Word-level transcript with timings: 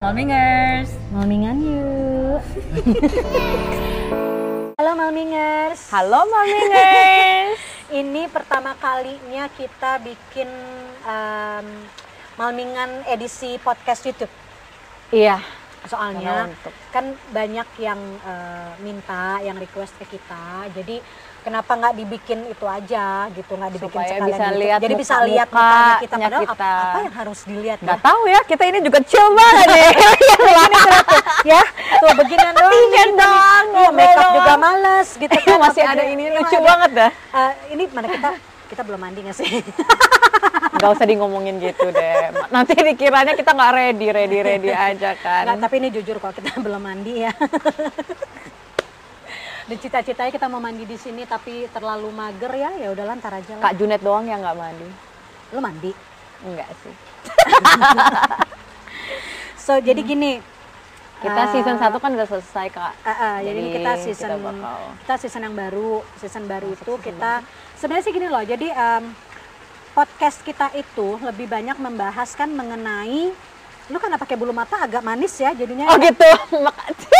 Malmingers. 0.00 0.96
Malmingan 1.12 1.60
yuk. 1.60 2.40
Halo 4.80 4.96
Malmingers. 4.96 5.92
Halo 5.92 6.24
Malmingers. 6.24 7.60
Ini 8.00 8.32
pertama 8.32 8.72
kalinya 8.80 9.52
kita 9.52 10.00
bikin 10.00 10.48
um, 11.04 11.66
Malmingan 12.40 13.04
edisi 13.12 13.60
podcast 13.60 14.08
YouTube. 14.08 14.32
iya. 15.12 15.36
Soalnya 15.84 16.48
kan 16.96 17.12
banyak 17.36 17.68
yang 17.76 18.00
uh, 18.24 18.72
minta, 18.80 19.44
yang 19.44 19.60
request 19.60 20.00
ke 20.00 20.16
kita. 20.16 20.64
Jadi 20.80 20.96
kenapa 21.40 21.72
nggak 21.72 21.94
dibikin 21.94 22.38
itu 22.44 22.64
aja 22.64 23.04
gitu, 23.30 23.52
nggak 23.52 23.72
dibikin 23.72 23.90
Supaya 23.92 24.08
sekalian 24.10 24.28
bisa 24.28 24.40
YouTube. 24.42 24.60
lihat 24.60 24.78
Jadi 24.78 24.94
bisa 24.94 25.14
muka- 25.14 25.26
lihat 25.26 25.48
mukanya 25.48 25.94
kita. 25.96 26.14
Padahal 26.14 26.30
apa, 26.30 26.52
kita. 26.52 26.72
apa 26.72 26.98
yang 27.00 27.14
harus 27.16 27.38
dilihat 27.42 27.78
ya? 27.78 27.88
Gak 27.88 28.00
tahu 28.00 28.20
ya, 28.26 28.40
kita 28.44 28.62
ini 28.66 28.78
juga 28.80 28.98
chill 29.02 29.28
banget 29.30 29.66
nih. 29.68 29.90
ya 31.52 31.62
tuh 31.96 32.12
beginian 32.14 32.52
nih. 32.56 32.66
dong, 33.16 33.64
Iya, 33.70 33.88
ngobrol 33.88 33.92
make 33.92 34.10
up 34.10 34.20
doang. 34.20 34.34
juga 34.36 34.52
males 34.56 35.08
gitu 35.14 35.36
kan 35.40 35.56
Masih 35.58 35.82
Apa 35.82 35.92
ada 35.92 36.04
ini 36.04 36.24
lucu 36.30 36.56
banget 36.58 36.90
dah. 36.94 37.10
Eh, 37.10 37.52
ini 37.70 37.82
mana 37.88 38.06
kita 38.06 38.30
kita 38.66 38.82
belum 38.82 39.00
mandi 39.00 39.20
nggak 39.20 39.36
sih 39.36 39.50
Gak 40.72 40.90
usah 40.90 41.04
di 41.04 41.14
ngomongin 41.14 41.58
gitu 41.58 41.90
deh. 41.90 42.30
Nanti 42.48 42.72
dikiranya 42.74 43.34
kita 43.34 43.50
nggak 43.50 43.72
ready, 43.74 44.06
ready, 44.08 44.38
ready 44.40 44.70
aja 44.70 45.12
kan. 45.14 45.44
Nggak, 45.44 45.56
tapi 45.60 45.74
ini 45.76 45.88
jujur 45.90 46.16
kalau 46.16 46.32
kita 46.32 46.56
belum 46.56 46.80
mandi 46.80 47.14
ya 47.20 47.32
dan 49.70 49.78
cita-citanya 49.78 50.34
kita 50.34 50.50
mau 50.50 50.58
mandi 50.58 50.82
di 50.82 50.98
sini 50.98 51.22
tapi 51.22 51.70
terlalu 51.70 52.10
mager 52.10 52.50
ya 52.50 52.74
ya 52.74 52.90
udahlah 52.90 53.14
ntar 53.22 53.38
aja 53.38 53.54
lah 53.54 53.70
Kak 53.70 53.78
Junet 53.78 54.02
doang 54.02 54.26
yang 54.26 54.42
nggak 54.42 54.58
mandi. 54.58 54.88
lu 55.54 55.58
mandi 55.62 55.92
Enggak 56.40 56.72
sih. 56.82 56.94
so 59.64 59.78
jadi 59.78 60.00
gini 60.02 60.42
Kita 61.20 61.36
eh, 61.36 61.48
season 61.52 61.76
1 61.76 62.00
kan 62.00 62.10
udah 62.16 62.24
selesai 62.24 62.66
kak. 62.72 62.92
eh, 63.04 63.12
eh, 63.12 63.36
jadi 63.44 63.58
ini 63.60 63.70
kita 63.76 63.92
season 64.00 64.30
kita 64.32 64.40
bakal 64.40 64.78
kita 65.04 65.14
season 65.20 65.42
yang 65.44 65.54
baru 65.54 65.90
season 66.16 66.44
baru 66.48 66.68
itu 66.72 66.92
kita 66.98 67.32
sebenarnya 67.76 68.04
sih 68.08 68.14
gini 68.16 68.26
loh 68.26 68.40
jadi 68.40 68.66
em, 68.72 69.04
podcast 69.92 70.40
kita 70.40 70.72
itu 70.72 71.20
lebih 71.20 71.44
banyak 71.44 71.76
membahas 71.76 72.32
kan 72.32 72.48
mengenai 72.48 73.30
lu 73.90 73.98
kan 74.00 74.16
pakai 74.16 74.34
bulu 74.34 74.50
mata 74.50 74.80
agak 74.80 75.04
manis 75.04 75.36
ya 75.36 75.52
jadinya 75.52 75.92
Oh 75.92 75.98
gitu. 76.00 76.24
Makasih. 76.66 77.19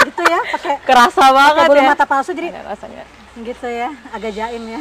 Gitu 0.00 0.22
ya 0.22 0.40
pakai 0.48 0.74
Kerasa 0.82 1.24
banget 1.30 1.66
bulu 1.66 1.80
ya. 1.80 1.88
mata 1.88 2.04
palsu 2.04 2.30
jadi 2.30 2.48
Ada 2.52 2.62
rasanya. 2.68 3.04
gitu 3.38 3.66
ya 3.66 3.90
agak 4.10 4.32
jaim 4.32 4.62
ya 4.66 4.80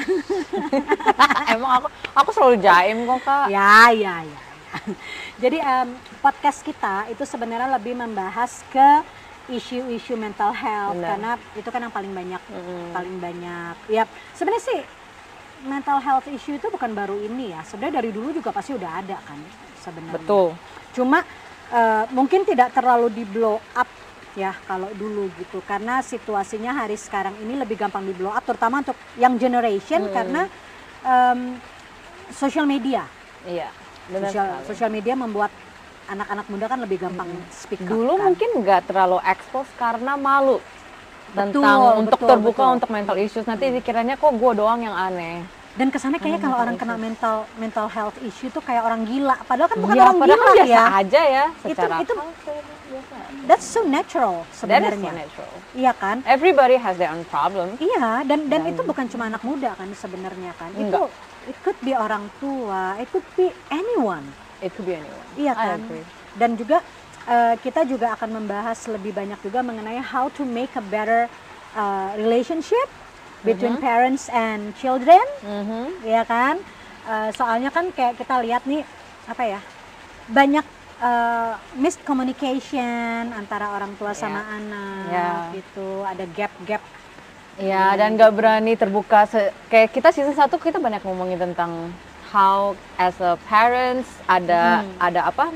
Emang 1.54 1.72
aku 1.76 1.88
aku 2.14 2.30
selalu 2.32 2.56
jaim 2.60 2.98
kok 3.04 3.20
kak. 3.22 3.46
ya 3.50 3.90
ya 3.90 4.16
ya 4.22 4.40
jadi 5.42 5.58
em, 5.58 5.88
podcast 6.20 6.62
kita 6.62 7.08
itu 7.08 7.24
sebenarnya 7.24 7.70
lebih 7.72 7.94
membahas 7.94 8.62
ke 8.68 8.90
isu-isu 9.48 10.14
mental 10.14 10.52
health 10.52 10.98
Benar. 10.98 11.10
karena 11.10 11.32
itu 11.56 11.70
kan 11.72 11.80
yang 11.80 11.94
paling 11.94 12.12
banyak 12.12 12.42
Mm-mm. 12.52 12.92
paling 12.92 13.16
banyak 13.18 13.76
ya 13.88 14.04
sebenarnya 14.34 14.64
sih 14.66 14.80
mental 15.64 15.98
health 15.98 16.28
issue 16.28 16.54
itu 16.54 16.68
bukan 16.68 16.92
baru 16.92 17.16
ini 17.18 17.56
ya 17.56 17.64
sebenarnya 17.64 18.04
dari 18.04 18.12
dulu 18.12 18.30
juga 18.30 18.52
pasti 18.52 18.76
udah 18.76 18.92
ada 19.00 19.18
kan 19.24 19.40
sebenarnya 19.80 20.20
Betul. 20.20 20.52
cuma 20.92 21.24
eh, 21.70 22.04
mungkin 22.12 22.44
tidak 22.44 22.76
terlalu 22.76 23.08
di 23.10 23.24
blow 23.24 23.58
up 23.74 23.88
ya 24.38 24.54
kalau 24.70 24.86
dulu 24.94 25.34
gitu 25.42 25.66
karena 25.66 26.06
situasinya 26.06 26.86
hari 26.86 26.94
sekarang 26.94 27.34
ini 27.42 27.58
lebih 27.58 27.74
gampang 27.74 28.06
di 28.06 28.14
blow 28.14 28.30
up 28.30 28.46
terutama 28.46 28.86
untuk 28.86 28.94
young 29.18 29.42
generation 29.42 30.06
Hmm. 30.06 30.14
karena 30.14 30.42
em, 31.02 31.40
social 32.30 32.70
media 32.70 33.02
Iya. 33.42 33.72
Benar 34.08 34.32
social, 34.64 34.88
media 34.88 35.16
membuat 35.16 35.52
anak-anak 36.06 36.46
muda 36.48 36.66
kan 36.68 36.80
lebih 36.80 36.98
gampang 37.02 37.28
speak 37.50 37.82
up 37.82 37.90
Dulu 37.90 38.14
kan. 38.16 38.26
mungkin 38.32 38.50
nggak 38.62 38.82
terlalu 38.88 39.18
expose 39.26 39.72
karena 39.76 40.14
malu 40.16 40.62
tentang 41.34 41.52
Betul, 41.52 42.00
untuk 42.00 42.20
betul, 42.20 42.30
terbuka 42.30 42.56
betul. 42.64 42.76
untuk 42.78 42.90
mental 42.94 43.18
issues. 43.20 43.44
Nanti 43.44 43.68
dikiranya 43.68 44.16
kok 44.16 44.32
gue 44.32 44.52
doang 44.56 44.80
yang 44.80 44.96
aneh. 44.96 45.44
Dan 45.78 45.88
kesannya 45.88 46.18
kayaknya 46.18 46.42
kalau 46.42 46.58
orang 46.58 46.76
kena 46.76 46.98
mental 46.98 47.36
mental 47.56 47.86
health 47.88 48.18
issue 48.20 48.50
tuh 48.50 48.60
kayak 48.60 48.82
orang 48.82 49.06
gila 49.06 49.38
padahal 49.46 49.70
kan 49.70 49.78
bukan 49.78 49.94
Iya, 49.94 50.04
orang 50.04 50.18
gila 50.18 50.36
biasa 50.36 50.66
ya 50.66 50.84
aja 50.98 51.22
ya 51.24 51.46
Itu- 51.48 51.62
secara 51.70 51.96
itu- 52.02 52.18
biasa. 52.18 53.18
that's 53.46 53.62
so 53.64 53.86
natural 53.86 54.42
is 54.42 54.50
so 54.52 54.66
sebenarnya 54.66 55.12
natural. 55.14 55.54
iya 55.72 55.92
kan 55.94 56.26
Everybody 56.26 56.76
has 56.76 56.98
their 56.98 57.14
own 57.14 57.22
problem. 57.26 57.78
Iya, 57.78 58.26
dan 58.26 58.50
dan 58.50 58.66
Dan- 58.66 58.74
itu 58.74 58.82
bukan 58.82 59.06
cuma 59.06 59.30
anak 59.30 59.46
muda 59.46 59.78
kan 59.78 59.88
sebenarnya 59.94 60.52
kan. 60.58 60.74
Enggak. 60.74 60.90
Itu 60.90 61.02
it 61.46 61.58
could 61.62 61.80
be 61.80 61.94
orang 61.94 62.28
tua, 62.38 62.98
it 62.98 63.08
could 63.08 63.28
be 63.38 63.48
anyone. 63.70 64.26
It 64.60 64.74
could 64.74 64.90
be 64.90 64.98
anyone. 64.98 65.28
Iya 65.38 65.54
kan? 65.54 65.80
Dan 66.34 66.58
juga 66.58 66.82
eh, 67.28 67.54
kita 67.62 67.86
juga 67.86 68.18
akan 68.18 68.42
membahas 68.42 68.88
lebih 68.88 69.14
banyak 69.14 69.38
juga 69.42 69.62
mengenai 69.62 70.02
how 70.02 70.32
to 70.32 70.42
make 70.42 70.74
a 70.74 70.82
better 70.82 71.28
uh, 71.76 72.16
relationship 72.16 72.88
between 73.44 73.78
parents 73.78 74.30
and 74.30 74.74
children, 74.74 75.22
Mhm. 75.42 76.02
ya 76.04 76.24
kan? 76.24 76.58
Eh, 77.04 77.30
soalnya 77.32 77.70
kan 77.70 77.90
kayak 77.90 78.16
kita 78.16 78.42
lihat 78.42 78.64
nih 78.64 78.84
apa 79.26 79.44
ya? 79.44 79.60
Banyak 80.28 80.66
eh, 80.98 81.54
miscommunication 81.78 83.30
antara 83.32 83.70
orang 83.70 83.94
tua 83.96 84.12
sama 84.12 84.42
anak 84.50 85.06
Ya. 85.08 85.30
gitu. 85.54 86.02
Ada 86.02 86.26
gap-gap 86.28 86.82
Iya, 87.56 87.94
dan 87.94 88.14
nggak 88.14 88.34
berani 88.34 88.74
terbuka. 88.74 89.26
se- 89.26 89.54
kayak 89.66 89.90
kita 89.92 90.10
season 90.10 90.34
1 90.34 90.58
kita 90.58 90.78
banyak 90.78 91.02
ngomongin 91.02 91.38
tentang 91.38 91.94
how 92.28 92.74
as 92.98 93.18
a 93.18 93.38
parents 93.46 94.10
ada 94.26 94.82
ada 94.98 95.26
apa? 95.26 95.54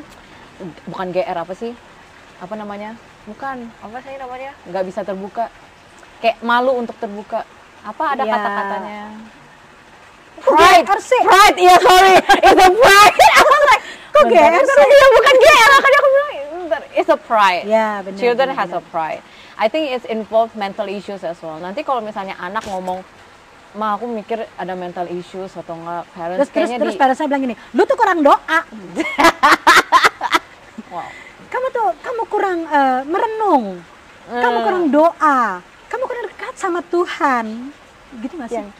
Bukan 0.85 1.09
GR 1.09 1.37
apa 1.37 1.53
sih? 1.53 1.73
Apa 2.37 2.53
namanya? 2.53 2.93
Bukan. 3.25 3.65
Apa 3.81 3.97
sih 3.99 4.17
namanya? 4.17 4.53
Nggak 4.63 4.85
bisa 4.87 5.01
terbuka. 5.01 5.49
Kayak 6.17 6.37
malu 6.41 6.73
untuk 6.75 6.97
terbuka. 6.97 7.45
Apa 7.81 8.03
ada 8.13 8.23
Iya. 8.23 8.33
kata-katanya? 8.33 9.01
Pride. 10.41 10.85
Sih? 10.99 11.21
Pride. 11.21 11.57
Iya, 11.57 11.75
sorry. 11.77 12.15
It's 12.41 12.61
a 12.61 12.69
pride. 12.71 13.15
Was 13.51 13.63
like, 13.69 13.83
Kok 14.11 14.23
GR 14.27 14.53
sih? 14.59 14.85
Iya, 14.87 15.07
bukan 15.11 15.35
GR. 15.37 15.69
Makanya 15.71 15.97
aku 15.97 16.09
bilang. 16.09 16.29
It's 16.91 17.11
a 17.11 17.19
pride. 17.19 17.65
Ya, 17.65 18.01
benar. 18.01 18.17
Children 18.17 18.47
benar, 18.51 18.59
has 18.59 18.69
a 18.71 18.79
benar. 18.79 18.91
pride. 18.91 19.21
I 19.55 19.67
think 19.67 19.91
it's 19.91 20.07
involved 20.07 20.55
mental 20.55 20.87
issues 20.87 21.21
as 21.21 21.37
well. 21.39 21.57
Nanti 21.57 21.83
kalau 21.83 22.01
misalnya 22.01 22.33
anak 22.35 22.65
ngomong, 22.65 23.05
ma 23.71 23.95
aku 23.95 24.09
mikir 24.09 24.43
ada 24.57 24.73
mental 24.73 25.05
issues 25.07 25.53
atau 25.53 25.77
enggak 25.77 26.03
parents 26.11 26.37
Terus 26.37 26.49
terus 26.49 26.67
kayaknya 26.67 26.77
terus 26.81 26.95
di, 26.95 26.99
pada 26.99 27.13
saya 27.13 27.27
bilang 27.29 27.43
gini, 27.45 27.55
lu 27.71 27.85
tuh 27.85 27.95
kurang 27.95 28.19
doa. 28.19 28.39
wow. 30.91 31.07
Kamu 31.47 31.67
tuh 31.69 31.87
kamu 32.01 32.21
kurang 32.25 32.57
eh, 32.65 33.01
merenung. 33.05 33.65
Kamu 34.27 34.57
Eh. 34.57 34.63
kurang 34.65 34.83
doa. 34.89 35.39
Kamu 35.87 36.03
kurang 36.07 36.25
dekat 36.51 36.59
sama 36.59 36.83
Tuhan. 36.83 37.45
Gitu 38.19 38.33
gak 38.35 38.49
sih? 38.51 38.59
Yang- 38.59 38.75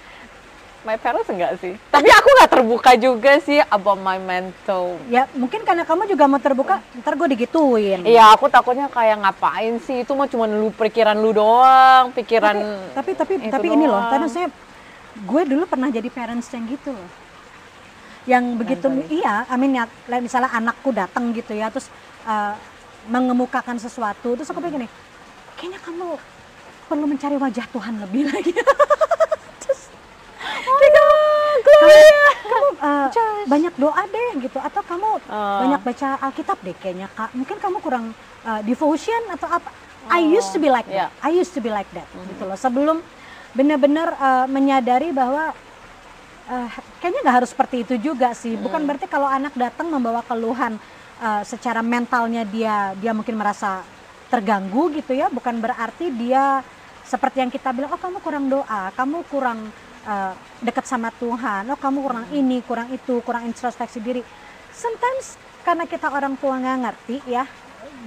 My 0.81 0.97
parents 0.97 1.29
enggak 1.29 1.61
sih. 1.61 1.77
Tapi 1.93 2.09
aku 2.09 2.25
nggak 2.25 2.51
terbuka 2.57 2.97
juga 2.97 3.37
sih 3.37 3.61
about 3.69 4.01
my 4.01 4.17
mental. 4.17 4.97
Ya 5.13 5.29
mungkin 5.37 5.61
karena 5.61 5.85
kamu 5.85 6.09
juga 6.09 6.25
mau 6.25 6.41
terbuka, 6.41 6.81
ntar 6.97 7.13
gue 7.13 7.37
digituin. 7.37 8.01
Iya, 8.01 8.33
aku 8.33 8.49
takutnya 8.49 8.89
kayak 8.89 9.21
ngapain 9.21 9.77
sih? 9.77 10.01
Itu 10.01 10.17
mah 10.17 10.25
cuma 10.25 10.49
lu 10.49 10.73
pikiran 10.73 11.13
lu 11.13 11.37
doang, 11.37 12.09
pikiran 12.17 12.57
Tapi 12.97 13.13
tapi 13.13 13.37
itu 13.37 13.53
tapi 13.53 13.69
ini 13.69 13.85
loh, 13.85 14.09
karena 14.09 14.25
saya 14.25 14.49
gue 15.21 15.41
dulu 15.45 15.69
pernah 15.69 15.93
jadi 15.93 16.09
parents 16.09 16.49
yang 16.49 16.65
gitu 16.65 16.97
loh. 16.97 17.09
Yang 18.25 18.43
begitu 18.57 18.85
iya, 19.13 19.45
amin 19.53 19.77
ya 19.77 19.85
like 20.09 20.25
misalnya 20.25 20.49
anakku 20.49 20.89
datang 20.89 21.29
gitu 21.29 21.53
ya, 21.53 21.69
terus 21.69 21.93
eh, 22.25 22.57
mengemukakan 23.05 23.77
sesuatu, 23.77 24.33
terus 24.33 24.49
aku 24.49 24.57
pikir 24.57 24.81
nih, 24.81 24.89
kayaknya 25.61 25.77
kamu 25.85 26.17
perlu 26.91 27.07
mencari 27.07 27.39
wajah 27.39 27.65
Tuhan 27.71 28.03
lebih 28.03 28.27
lagi. 28.27 28.51
terus 29.63 29.81
kayak 30.67 30.93
kamu, 31.71 32.27
kamu 32.51 32.67
eh, 32.83 33.47
banyak 33.47 33.73
doa 33.79 34.03
deh 34.05 34.29
gitu, 34.43 34.59
atau 34.59 34.81
kamu 34.83 35.09
Oh. 35.31 35.59
banyak 35.63 35.81
baca 35.81 36.07
Alkitab 36.27 36.57
deh 36.59 36.75
kayaknya 36.75 37.07
kak. 37.15 37.31
Mungkin 37.31 37.55
kamu 37.55 37.77
kurang 37.79 38.05
eh, 38.43 38.61
devotion 38.67 39.21
atau 39.31 39.47
apa? 39.47 39.71
I 40.11 40.19
used 40.25 40.51
to 40.51 40.59
be 40.59 40.67
like 40.67 40.89
that. 40.89 41.13
Iya. 41.13 41.23
I 41.23 41.31
used 41.31 41.53
to 41.55 41.61
be 41.61 41.71
like 41.71 41.87
that 41.95 42.09
gitu 42.11 42.43
loh. 42.43 42.57
Sebelum 42.59 42.99
benar-benar 43.55 44.09
eh, 44.11 44.45
menyadari 44.51 45.13
bahwa 45.13 45.55
eh, 46.49 46.67
kayaknya 46.99 47.19
nggak 47.23 47.37
harus 47.43 47.49
seperti 47.53 47.87
itu 47.87 47.95
juga 48.01 48.35
sih. 48.35 48.59
Bukan 48.59 48.83
berarti 48.83 49.07
kalau 49.07 49.29
anak 49.29 49.53
datang 49.55 49.87
membawa 49.87 50.25
keluhan 50.25 50.75
eh, 51.21 51.43
secara 51.47 51.79
mentalnya 51.79 52.43
dia 52.43 52.91
dia 52.97 53.13
mungkin 53.15 53.37
merasa 53.37 53.85
terganggu 54.27 54.89
gitu 54.97 55.13
ya. 55.13 55.29
Bukan 55.29 55.61
berarti 55.61 56.09
dia 56.11 56.65
seperti 57.11 57.43
yang 57.43 57.51
kita 57.51 57.75
bilang, 57.75 57.91
oh 57.91 57.99
kamu 57.99 58.17
kurang 58.23 58.45
doa, 58.47 58.81
kamu 58.95 59.27
kurang 59.27 59.59
eh, 60.07 60.33
dekat 60.63 60.87
sama 60.87 61.11
Tuhan, 61.19 61.67
oh 61.67 61.75
kamu 61.75 61.99
kurang 61.99 62.25
ini, 62.31 62.63
kurang 62.63 62.87
itu, 62.95 63.19
kurang 63.27 63.43
introspeksi 63.51 63.99
diri. 63.99 64.23
Sometimes 64.71 65.35
karena 65.67 65.83
kita 65.83 66.07
orang 66.07 66.39
tua 66.39 66.55
nggak 66.55 66.77
ngerti 66.87 67.15
ya, 67.27 67.43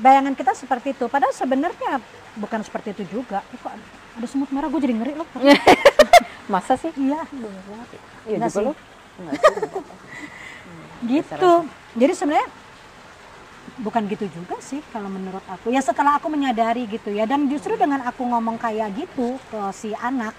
bayangan 0.00 0.32
kita 0.32 0.56
seperti 0.56 0.96
itu. 0.96 1.04
Padahal 1.12 1.36
sebenarnya 1.36 2.00
bukan 2.40 2.64
seperti 2.64 2.96
itu 2.96 3.20
juga. 3.20 3.44
Eh, 3.52 3.60
kok 3.60 3.76
ada 4.16 4.26
semut 4.26 4.48
merah, 4.48 4.72
gue 4.72 4.80
jadi 4.80 4.96
ngeri 4.96 5.12
loh. 5.20 5.28
Masa 6.52 6.80
sih? 6.80 6.92
Iya, 6.96 7.28
Iya 8.24 8.36
juga 8.40 8.48
sih. 8.48 8.72
Enggak 9.20 9.36
sih. 9.44 9.60
gitu. 11.04 11.52
Jadi 11.94 12.12
sebenarnya 12.16 12.48
bukan 13.74 14.06
gitu 14.06 14.30
juga 14.30 14.54
sih 14.62 14.78
kalau 14.94 15.10
menurut 15.10 15.42
aku 15.50 15.74
ya 15.74 15.82
setelah 15.82 16.22
aku 16.22 16.30
menyadari 16.30 16.86
gitu 16.86 17.10
ya 17.10 17.26
dan 17.26 17.50
justru 17.50 17.74
dengan 17.74 18.06
aku 18.06 18.22
ngomong 18.22 18.54
kayak 18.54 18.94
gitu 18.94 19.34
ke 19.50 19.60
si 19.74 19.90
anak 19.98 20.30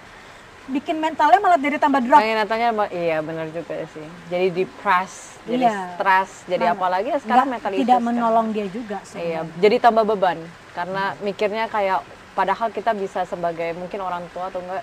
bikin 0.66 0.98
mentalnya 0.98 1.38
malah 1.38 1.60
jadi 1.60 1.76
tambah 1.78 2.00
drop 2.02 2.18
Pengen 2.18 2.42
natanya 2.42 2.74
iya 2.90 3.22
benar 3.22 3.46
juga 3.54 3.86
sih. 3.86 4.02
Jadi 4.26 4.46
depressed, 4.50 5.38
jadi 5.46 5.70
Iya. 5.70 5.94
stres, 5.94 6.30
jadi 6.50 6.64
Malah 6.66 6.74
apalagi 6.74 7.08
ya 7.14 7.18
sekarang 7.22 7.46
mental 7.46 7.70
tidak 7.70 8.00
menolong 8.02 8.46
dia 8.50 8.66
juga 8.66 8.98
Iya, 8.98 9.06
sebenarnya. 9.06 9.42
jadi 9.62 9.76
tambah 9.78 10.04
beban 10.08 10.38
karena 10.74 11.04
mikirnya 11.22 11.64
kayak 11.70 12.02
padahal 12.34 12.68
kita 12.74 12.98
bisa 12.98 13.22
sebagai 13.22 13.78
mungkin 13.78 14.02
orang 14.02 14.26
tua 14.34 14.50
atau 14.50 14.58
enggak 14.58 14.82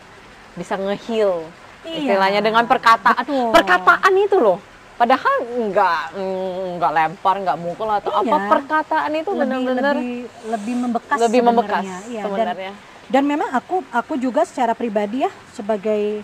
bisa 0.55 0.73
nge-heal 0.79 1.43
Iya. 1.83 1.97
istilahnya 1.99 2.39
dengan 2.39 2.63
perkataan. 2.63 3.27
Betul. 3.27 3.51
Perkataan 3.51 4.13
itu 4.15 4.37
loh. 4.39 4.59
Padahal 4.93 5.35
enggak 5.57 5.99
enggak 6.15 6.91
lempar, 6.93 7.35
enggak 7.41 7.57
mukul 7.57 7.89
atau 7.89 8.13
apa 8.13 8.29
Iya. 8.29 8.49
perkataan 8.49 9.11
itu 9.11 9.31
benar-benar 9.33 9.95
lebih 9.97 10.15
lebih 10.45 10.75
membekas 10.77 11.17
lebih 11.19 11.41
membekas 11.41 11.81
sebenarnya. 11.81 11.99
Dan- 12.21 12.25
sebenarnya. 12.29 12.71
Dan 13.09 13.23
memang 13.25 13.49
aku 13.51 13.83
aku 13.89 14.13
juga 14.15 14.45
secara 14.45 14.71
pribadi 14.73 15.25
ya 15.25 15.31
sebagai 15.51 16.21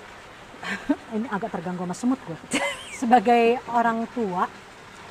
ini 1.16 1.28
agak 1.28 1.50
terganggu 1.52 1.84
sama 1.84 1.96
semut 1.96 2.20
gue. 2.24 2.38
sebagai 2.94 3.58
orang 3.72 4.04
tua, 4.12 4.46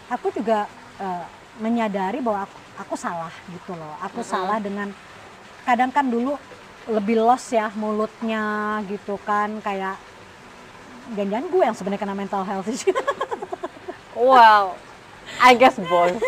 aku 0.06 0.28
juga 0.30 0.68
eh, 1.00 1.24
menyadari 1.58 2.20
bahwa 2.20 2.44
aku, 2.44 2.56
aku 2.78 2.94
salah 2.94 3.32
gitu 3.48 3.72
loh. 3.74 3.96
Aku 4.04 4.20
salah 4.22 4.60
dengan 4.60 4.92
kadang 5.64 5.90
kan 5.90 6.06
dulu 6.06 6.36
lebih 6.88 7.20
los 7.20 7.44
ya 7.48 7.68
mulutnya 7.74 8.80
gitu 8.86 9.20
kan 9.20 9.60
kayak 9.60 9.96
jangan 11.12 11.44
gue 11.48 11.62
yang 11.64 11.76
sebenarnya 11.76 12.00
kena 12.00 12.14
mental 12.14 12.44
health. 12.44 12.68
Wow. 14.18 14.74
I 15.38 15.54
guess 15.54 15.78
both. 15.78 16.18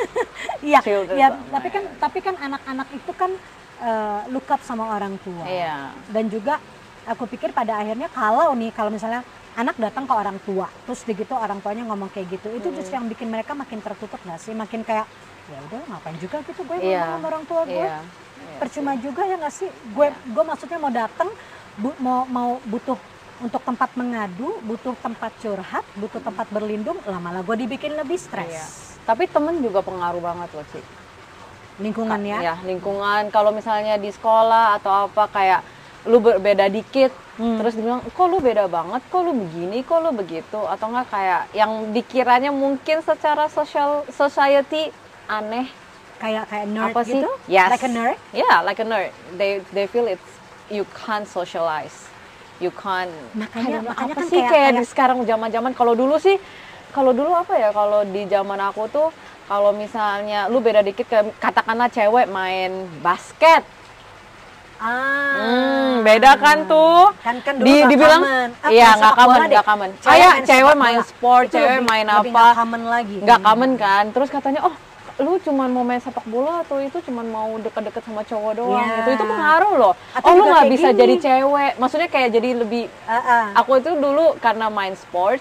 Iya, 0.60 0.84
ya, 1.10 1.32
tapi 1.48 1.68
kan 1.68 1.84
tapi 1.96 2.18
kan 2.20 2.36
anak-anak 2.36 2.88
itu 2.92 3.12
kan 3.12 3.32
eh, 3.80 4.20
look 4.28 4.44
up 4.46 4.60
sama 4.60 4.92
orang 4.92 5.16
tua. 5.18 5.40
Iya. 5.42 5.88
Dan 6.06 6.28
juga 6.28 6.60
aku 7.02 7.24
pikir 7.24 7.50
pada 7.50 7.80
akhirnya 7.80 8.08
kalau 8.08 8.52
nih 8.52 8.68
kalau 8.70 8.92
misalnya 8.92 9.24
anak 9.52 9.76
datang 9.76 10.04
ke 10.04 10.12
orang 10.12 10.36
tua, 10.40 10.68
terus 10.84 11.00
begitu 11.02 11.32
orang 11.32 11.58
tuanya 11.58 11.82
ngomong 11.82 12.08
kayak 12.08 12.28
gitu, 12.30 12.52
itu 12.52 12.68
Hmm. 12.68 12.76
justru 12.76 12.92
yang 12.94 13.08
bikin 13.08 13.26
mereka 13.26 13.52
makin 13.52 13.80
tertutup 13.80 14.20
nggak 14.20 14.36
sih? 14.38 14.52
Makin 14.52 14.84
kayak 14.84 15.08
ya 15.48 15.58
udah 15.64 15.80
ngapain 15.88 16.16
juga 16.16 16.36
gitu 16.44 16.60
gue 16.62 16.76
Iya. 16.78 17.00
ngomong 17.00 17.16
sama 17.16 17.26
orang 17.26 17.44
tua 17.44 17.62
gue. 17.64 17.72
Iya. 17.80 17.98
Iya 18.00 18.56
Percuma 18.60 18.92
sih. 18.92 19.00
juga 19.00 19.22
ya 19.24 19.36
nggak 19.36 19.54
sih? 19.54 19.68
Gue 19.90 20.06
gue 20.12 20.44
maksudnya 20.44 20.76
mau 20.76 20.92
datang 20.92 21.28
bu- 21.74 21.98
mau 21.98 22.28
mau 22.28 22.50
butuh 22.64 23.00
untuk 23.40 23.60
tempat 23.60 23.90
mengadu, 23.94 24.60
butuh 24.62 24.94
tempat 24.96 25.32
curhat, 25.38 25.84
butuh 25.94 26.20
tempat 26.20 26.46
berlindung, 26.48 27.00
lah 27.02 27.16
malah 27.16 27.40
gue 27.40 27.56
dibikin 27.58 27.92
lebih 27.92 28.16
stres. 28.16 28.48
Iya. 28.48 28.66
Tapi 29.02 29.24
temen 29.26 29.58
juga 29.58 29.80
pengaruh 29.80 30.20
banget 30.20 30.48
loh, 30.52 30.66
Cik. 30.66 30.86
Lingkungan 31.78 32.20
ya. 32.20 32.38
ya 32.42 32.54
lingkungan 32.60 33.32
kalau 33.32 33.50
misalnya 33.50 33.96
di 33.96 34.08
sekolah 34.08 34.76
atau 34.76 35.08
apa 35.08 35.24
kayak 35.26 35.60
lu 36.04 36.20
berbeda 36.20 36.68
dikit 36.68 37.08
Hmm. 37.30 37.56
terus 37.56 37.72
dibilang 37.72 38.04
kok 38.04 38.26
lu 38.28 38.36
beda 38.36 38.68
banget 38.68 39.00
kok 39.00 39.24
lu 39.24 39.32
begini 39.32 39.80
kok 39.80 39.96
lu 39.96 40.12
begitu 40.12 40.60
atau 40.60 40.92
enggak 40.92 41.08
kayak 41.08 41.42
yang 41.56 41.88
dikiranya 41.88 42.52
mungkin 42.52 43.00
secara 43.00 43.48
social 43.48 44.04
society 44.12 44.92
aneh 45.24 45.64
Kayak 46.20 46.52
kayak 46.52 46.66
nerd 46.68 46.92
apa 46.92 47.00
sih 47.00 47.16
gitu. 47.16 47.32
yes 47.48 47.72
Like 47.72 47.80
a 47.80 47.88
nerd. 47.88 48.16
yeah 48.30 48.60
like 48.60 48.76
a 48.76 48.84
nerd 48.84 49.08
they 49.32 49.64
they 49.72 49.88
feel 49.88 50.04
it's 50.04 50.20
you 50.68 50.84
can't 50.92 51.24
socialize 51.24 52.12
you 52.60 52.70
can't 52.70 53.10
Makanya- 53.32 53.82
makanya 53.82 54.12
apa 54.12 54.20
kan 54.20 54.26
sih 54.28 54.36
kayak- 54.36 54.50
kayak, 54.50 54.70
di 54.70 54.76
kayak- 54.76 54.88
sekarang 54.88 55.18
zaman-zaman 55.24 55.72
kalau 55.72 55.92
dulu 55.92 56.16
sih 56.16 56.36
kalau 56.90 57.10
dulu 57.10 57.32
apa 57.32 57.54
ya 57.54 57.70
kalau 57.70 58.04
di 58.04 58.22
zaman 58.26 58.60
aku 58.60 58.86
tuh 58.86 59.08
kalau 59.44 59.72
misalnya 59.72 60.46
lu 60.46 60.58
beda 60.58 60.80
dikit 60.80 61.04
kayak 61.04 61.34
katakanlah 61.36 61.88
cewek 61.88 62.28
main 62.28 62.70
basket 63.00 63.64
Ah. 64.80 65.36
Hmm, 65.36 65.92
beda 66.00 66.40
kan 66.40 66.64
tuh. 66.64 67.12
Kan 67.20 67.36
kan 67.44 67.60
dulu 67.60 67.68
Di, 67.68 67.84
dibilang. 67.84 68.24
Ah, 68.64 68.72
iya 68.72 68.96
nggak 68.96 69.12
common, 69.12 69.36
deh. 69.38 69.48
nggak 69.52 69.66
common. 69.68 69.90
Cewek 69.92 70.08
Kayak 70.08 70.32
main 70.32 70.44
cewek 70.48 70.74
main 70.74 70.96
bola. 70.96 71.04
sport, 71.04 71.44
Itu 71.44 71.52
cewek 71.52 71.68
lebih- 71.76 71.84
main 71.84 72.06
lebih 72.08 72.16
apa. 72.32 72.40
nggak 72.40 72.54
common 72.56 72.82
lagi. 72.88 73.16
Nggak 73.20 73.40
common 73.44 73.70
kan. 73.76 74.04
Terus 74.08 74.28
katanya, 74.32 74.60
"Oh, 74.64 74.74
lu 75.20 75.36
cuma 75.38 75.68
mau 75.68 75.80
main 75.80 75.98
sepak 75.98 76.24
bola 76.24 76.60
atau 76.60 76.80
itu 76.80 76.98
cuma 77.00 77.20
mau 77.20 77.54
deket-deket 77.56 78.02
sama 78.02 78.22
cowok 78.22 78.52
doang." 78.56 78.80
Iya. 78.80 78.96
Itu 79.00 79.10
itu 79.14 79.24
pengaruh 79.24 79.72
loh. 79.76 79.94
Atau 80.10 80.26
oh, 80.26 80.34
lu 80.34 80.42
nggak 80.46 80.66
bisa 80.68 80.88
gini. 80.90 80.98
jadi 80.98 81.14
cewek. 81.20 81.72
Maksudnya 81.76 82.08
kayak 82.08 82.28
jadi 82.32 82.50
lebih 82.56 82.84
Ah, 83.04 83.14
ah. 83.14 83.44
aku 83.56 83.78
itu 83.78 83.92
dulu 83.94 84.34
karena 84.36 84.66
main 84.66 84.92
sport 84.94 85.38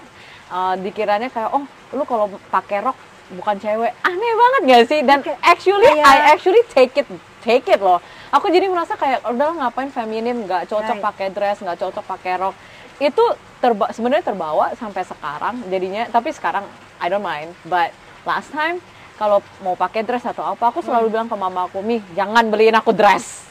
uh, 0.48 0.74
dikiranya 0.76 1.28
kayak 1.28 1.50
oh 1.50 1.64
lu 1.90 2.04
kalau 2.04 2.28
pakai 2.48 2.82
rok 2.82 2.98
bukan 3.30 3.56
cewek 3.56 3.94
aneh 4.00 4.32
banget 4.34 4.60
gak 4.66 4.84
sih 4.86 5.00
dan 5.00 5.18
Kayak- 5.22 5.38
actually 5.40 5.86
kayak- 5.86 6.02
I 6.02 6.34
actually 6.34 6.62
take 6.66 6.94
it 6.94 7.06
take 7.40 7.62
it 7.64 7.78
loh 7.78 8.02
aku 8.28 8.50
jadi 8.50 8.66
merasa 8.66 8.94
kayak 8.94 9.22
udah 9.22 9.54
ngapain 9.56 9.86
feminim 9.88 10.42
nggak 10.42 10.66
cocok 10.66 10.98
Right. 10.98 11.06
pakai 11.06 11.26
dress 11.30 11.62
nggak 11.62 11.78
cocok 11.78 12.04
pakai 12.04 12.34
rok 12.36 12.54
itu 12.98 13.22
terba 13.58 13.86
sebenarnya 13.90 14.26
terbawa 14.26 14.74
sampai 14.74 15.06
sekarang 15.06 15.62
jadinya 15.66 16.10
tapi 16.10 16.34
sekarang 16.34 16.66
I 16.98 17.06
don't 17.06 17.22
mind 17.22 17.54
but 17.64 17.94
last 18.22 18.50
time 18.50 18.82
kalau 19.20 19.38
mau 19.60 19.76
pakai 19.76 20.00
dress 20.00 20.24
atau 20.24 20.42
apa 20.46 20.64
aku 20.64 20.80
selalu 20.80 21.06
Hmm. 21.06 21.14
bilang 21.14 21.28
ke 21.28 21.36
mama 21.36 21.60
aku 21.62 21.78
mi 21.80 22.00
jangan 22.10 22.40
beliin 22.46 22.72
aku 22.72 22.90
dress 22.90 23.44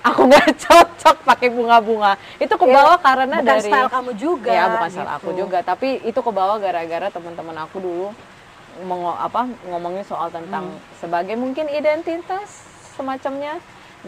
aku 0.00 0.24
nggak 0.24 0.46
cocok 0.64 1.16
pakai 1.24 1.50
bunga-bunga 1.50 2.12
itu 2.38 2.54
kebawa 2.54 2.94
karena 2.96 3.26
Iya, 3.34 3.42
bukan 3.42 3.50
dari 3.50 3.66
style 3.66 3.90
kamu 3.90 4.10
juga. 4.14 4.50
ya 4.50 4.64
bukan 4.70 4.88
salah 4.88 5.12
aku 5.16 5.28
gitu. 5.28 5.38
juga 5.40 5.58
tapi 5.60 5.88
itu 6.00 6.20
kebawa 6.20 6.54
gara-gara 6.56 7.08
teman-teman 7.08 7.56
aku 7.58 7.76
dulu 7.78 8.06
mengo- 8.80 9.18
apa 9.18 9.40
ngomongin 9.66 10.06
soal 10.06 10.30
tentang 10.30 10.70
Hmm. 10.70 10.80
sebagai 10.96 11.34
mungkin 11.34 11.66
identitas 11.68 12.62
semacamnya 12.94 13.58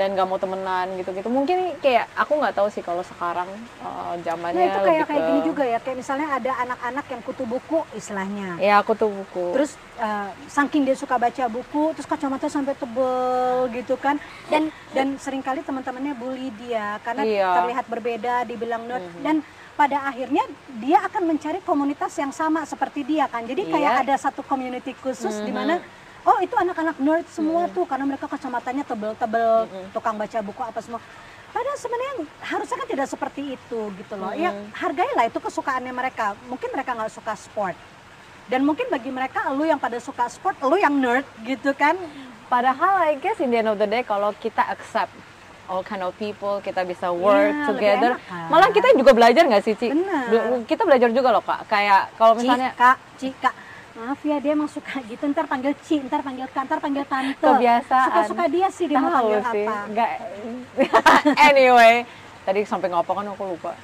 dan 0.00 0.16
gak 0.16 0.24
mau 0.24 0.40
temenan 0.40 0.96
gitu-gitu 0.96 1.28
mungkin 1.28 1.76
kayak 1.84 2.08
aku 2.16 2.40
nggak 2.40 2.56
tahu 2.56 2.72
sih 2.72 2.80
kalau 2.80 3.04
sekarang 3.04 3.44
uh, 3.84 4.16
Nah 4.16 4.24
zamannya 4.24 4.64
itu 4.64 4.78
kayak 4.80 4.88
lebih 4.96 5.04
kayak 5.04 5.20
ke- 5.20 5.28
gini 5.28 5.40
juga 5.44 5.64
ya, 5.68 5.78
kayak 5.78 5.98
misalnya 6.00 6.28
ada 6.32 6.52
anak-anak 6.56 7.04
yang 7.04 7.20
kutu 7.20 7.44
buku 7.44 7.78
istilahnya. 7.92 8.56
ya 8.56 8.80
aku 8.80 8.96
tuh 8.96 9.12
buku 9.12 9.52
Terus 9.52 9.76
eh, 10.00 10.28
saking 10.48 10.88
dia 10.88 10.96
suka 10.96 11.20
baca 11.20 11.44
buku, 11.46 11.92
terus 11.92 12.08
kacamata 12.08 12.48
sampai 12.48 12.72
tebel 12.72 13.68
gitu 13.76 14.00
kan, 14.00 14.16
dan 14.48 14.72
dan 14.90 15.20
sering 15.20 15.44
kali 15.44 15.60
teman-temannya 15.60 16.16
bully 16.16 16.48
dia 16.56 16.96
karena 17.04 17.20
Iya. 17.20 17.48
terlihat 17.60 17.84
berbeda, 17.84 18.34
dibilang 18.48 18.88
nerd, 18.88 19.04
dan 19.20 19.44
pada 19.76 20.08
akhirnya 20.08 20.44
dia 20.80 21.04
akan 21.04 21.22
mencari 21.26 21.60
komunitas 21.60 22.16
yang 22.16 22.32
sama 22.32 22.64
seperti 22.64 23.04
dia 23.04 23.28
kan. 23.28 23.44
Jadi 23.44 23.68
kayak 23.68 23.92
Iya. 23.92 24.02
ada 24.02 24.14
satu 24.16 24.40
community 24.40 24.96
khusus 24.96 25.44
di 25.44 25.52
mana 25.52 25.76
oh 26.22 26.38
itu 26.38 26.52
anak-anak 26.52 26.96
nerd 26.96 27.26
semua 27.28 27.64
tuh 27.66 27.84
karena 27.84 28.04
mereka 28.04 28.26
kacamatanya 28.26 28.82
tebel-tebel, 28.82 29.52
tukang 29.90 30.14
baca 30.14 30.38
buku 30.40 30.60
apa 30.60 30.80
semua. 30.80 31.00
Padahal 31.50 31.74
sebenarnya 31.74 32.14
harusnya 32.40 32.76
kan 32.76 32.88
tidak 32.88 33.06
seperti 33.06 33.42
itu 33.54 33.80
gitu 33.90 34.14
loh. 34.14 34.30
Ya 34.32 34.50
hargailah 34.72 35.26
itu 35.26 35.38
kesukaannya 35.38 35.90
mereka. 35.90 36.38
Mungkin 36.46 36.70
mereka 36.70 36.94
nggak 36.94 37.10
suka 37.10 37.34
sport. 37.34 37.74
Dan 38.46 38.62
mungkin 38.62 38.86
bagi 38.86 39.10
mereka 39.10 39.50
lu 39.50 39.62
yang 39.62 39.78
pada 39.78 39.98
suka 39.98 40.26
sport, 40.26 40.58
lu 40.60 40.74
yang 40.74 40.94
nerd 40.94 41.26
gitu 41.42 41.70
kan. 41.72 41.94
Padahal 42.46 43.02
I 43.04 43.14
guess 43.14 43.38
in 43.38 43.50
the 43.50 43.58
end 43.58 43.68
of 43.68 43.78
the 43.78 43.86
day 43.86 44.02
kalau 44.02 44.34
kita 44.36 44.62
accept 44.64 45.10
all 45.66 45.82
kind 45.82 46.02
of 46.02 46.10
people, 46.16 46.58
kita 46.58 46.82
bisa 46.82 47.14
work 47.14 47.46
Iya, 47.46 47.62
lebih 47.62 47.78
together. 47.78 48.10
enak 48.10 48.22
kan? 48.26 48.46
Malah 48.50 48.68
kita 48.70 48.88
juga 48.92 49.12
belajar 49.14 49.42
nggak 49.46 49.62
sih, 49.62 49.74
Ci? 49.74 49.88
Benar. 49.88 50.24
Du- 50.26 50.66
Kita 50.66 50.82
belajar 50.82 51.08
juga 51.08 51.30
loh, 51.30 51.38
Kak. 51.40 51.70
Kayak 51.70 52.10
kalau 52.14 52.34
misalnya 52.34 52.74
Cika, 52.74 52.90
Cika. 53.16 53.50
Maaf 53.90 54.22
ya 54.22 54.38
dia 54.38 54.54
emang 54.54 54.70
suka 54.70 55.02
gitu, 55.02 55.26
ntar 55.26 55.50
panggil 55.50 55.74
Ci, 55.82 55.98
ntar 56.00 56.22
panggil 56.22 56.46
Kak, 56.46 56.62
ntar 56.62 56.78
panggil 56.78 57.02
Tante. 57.04 57.42
kebiasaan. 57.42 58.06
Suka-suka 58.06 58.44
dia 58.46 58.68
sih 58.70 58.86
dia 58.86 58.98
mau 58.98 59.10
panggil 59.10 59.40
sih. 59.50 59.66
apa. 59.66 59.74
Nggak. 59.90 60.10
anyway, 61.50 61.94
tadi 62.42 62.60
sampai 62.62 62.88
ngapa 62.88 63.10
kan 63.10 63.26
aku 63.28 63.44
lupa. 63.50 63.74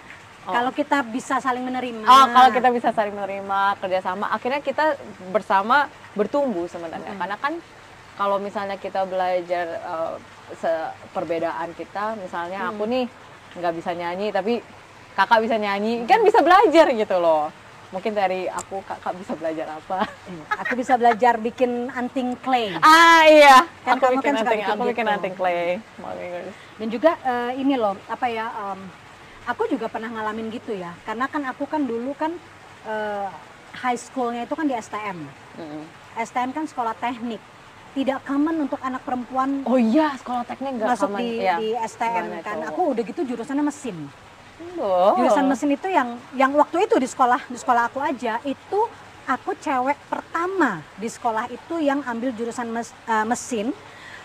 Oh. 0.46 0.54
Kalau 0.54 0.70
kita 0.70 1.02
bisa 1.02 1.42
saling 1.42 1.66
menerima. 1.66 2.06
Oh, 2.06 2.26
kalau 2.30 2.50
kita 2.54 2.68
bisa 2.70 2.94
saling 2.94 3.10
menerima 3.12 3.82
kerjasama, 3.82 4.30
akhirnya 4.30 4.62
kita 4.62 4.94
bersama 5.34 5.90
bertumbuh 6.14 6.70
sebenarnya. 6.70 7.10
Hmm. 7.10 7.18
Karena 7.18 7.36
kan 7.36 7.52
kalau 8.14 8.38
misalnya 8.38 8.78
kita 8.78 9.02
belajar 9.04 9.66
uh, 9.82 10.14
perbedaan 11.10 11.74
kita, 11.74 12.14
misalnya 12.16 12.70
aku 12.70 12.86
Hmm. 12.86 12.92
nih 12.94 13.04
nggak 13.58 13.74
bisa 13.74 13.90
nyanyi, 13.90 14.30
tapi 14.30 14.62
kakak 15.18 15.42
bisa 15.42 15.58
nyanyi, 15.58 16.06
kan 16.06 16.22
bisa 16.22 16.38
belajar 16.38 16.94
gitu 16.94 17.16
loh. 17.18 17.50
Mungkin 17.86 18.12
dari 18.12 18.50
aku 18.50 18.82
kakak 18.82 19.14
bisa 19.14 19.32
belajar 19.32 19.66
apa? 19.72 20.10
Aku 20.60 20.74
bisa 20.74 20.94
belajar 20.94 21.38
bikin 21.38 21.86
anting 21.88 22.34
clay. 22.36 22.74
ah 22.76 23.22
iya, 23.24 23.62
Kan 23.82 23.96
aku 23.96 24.10
kamu 24.10 24.14
bikin 24.18 24.26
kan 24.26 24.34
suka 24.36 24.42
anting, 24.42 24.58
bikin 24.58 24.74
aku 24.74 24.82
bikin 24.84 25.04
gitu. 25.04 25.14
anting 25.14 25.34
clay. 25.34 25.62
Dan 26.76 26.88
juga 26.90 27.10
eh, 27.16 27.50
ini 27.56 27.74
loh, 27.74 27.94
apa 28.06 28.26
ya? 28.26 28.46
em, 28.50 28.80
aku 29.46 29.62
juga 29.66 29.86
pernah 29.86 30.10
ngalamin 30.10 30.50
gitu 30.50 30.74
ya. 30.74 30.90
Karena 31.02 31.24
kan 31.24 31.46
aku 31.46 31.64
kan 31.64 31.82
dulu 31.82 32.10
kan 32.12 32.34
eh, 32.84 33.28
high 33.76 33.96
schoolnya 33.96 34.42
itu 34.42 34.54
kan 34.54 34.66
di 34.66 34.74
STM. 34.74 35.18
Mm-mm. 35.56 35.82
STM 36.18 36.50
kan 36.50 36.64
sekolah 36.64 36.94
teknik. 36.96 37.38
Tidak 37.94 38.28
common 38.28 38.60
untuk 38.60 38.76
anak 38.82 39.00
perempuan 39.00 39.64
Oh 39.64 39.80
iya, 39.80 40.12
sekolah 40.16 40.44
teknik 40.44 40.76
nggak 40.76 40.88
masuk 40.90 41.08
common. 41.08 41.20
di, 41.22 41.28
Iya. 41.40 41.54
di 41.56 41.68
STM 41.72 42.24
Banyak 42.28 42.42
kan. 42.42 42.56
cowok. 42.60 42.68
Aku 42.68 42.82
udah 42.92 43.02
gitu 43.06 43.20
jurusannya 43.24 43.64
mesin. 43.64 43.96
Oh. 44.80 45.16
Jurusan 45.20 45.44
mesin 45.48 45.70
itu 45.76 45.88
yang 45.88 46.16
yang 46.32 46.52
waktu 46.56 46.88
itu 46.88 46.96
di 46.96 47.08
sekolah 47.08 47.44
di 47.48 47.58
sekolah 47.60 47.92
aku 47.92 48.00
aja 48.00 48.40
itu 48.44 48.80
aku 49.28 49.52
cewek 49.60 49.98
pertama 50.08 50.80
di 50.96 51.08
sekolah 51.12 51.50
itu 51.52 51.76
yang 51.82 52.00
ambil 52.06 52.32
jurusan 52.32 52.72
mes- 52.72 52.96
uh, 53.04 53.26
mesin, 53.28 53.76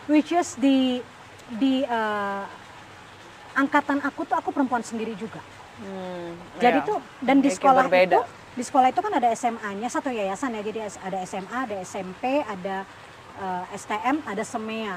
which 0.08 0.32
is 0.32 0.56
di 0.56 1.04
di 1.52 1.84
uh, 1.84 2.48
angkatan 3.60 4.00
aku 4.00 4.24
tuh 4.24 4.40
aku 4.40 4.56
perempuan 4.56 4.84
sendiri 4.84 5.12
juga. 5.20 5.44
Hmm, 5.82 6.38
Jadi 6.62 6.80
iya. 6.80 6.88
tuh 6.88 7.00
dan 7.20 7.38
di 7.44 7.50
sekolah 7.52 7.90
berbeda. 7.90 8.16
itu 8.16 8.20
di 8.52 8.64
sekolah 8.68 8.88
itu 8.92 9.00
kan 9.00 9.14
ada 9.16 9.28
SMA-nya 9.36 9.88
satu 9.92 10.12
yayasan 10.12 10.56
ya. 10.56 10.62
Jadi 10.64 10.80
ada 10.84 11.20
SMA, 11.28 11.58
ada 11.68 11.76
SMP, 11.84 12.24
ada 12.44 12.76
uh, 13.40 13.64
STM, 13.76 14.24
ada 14.24 14.44
SEMEA. 14.44 14.96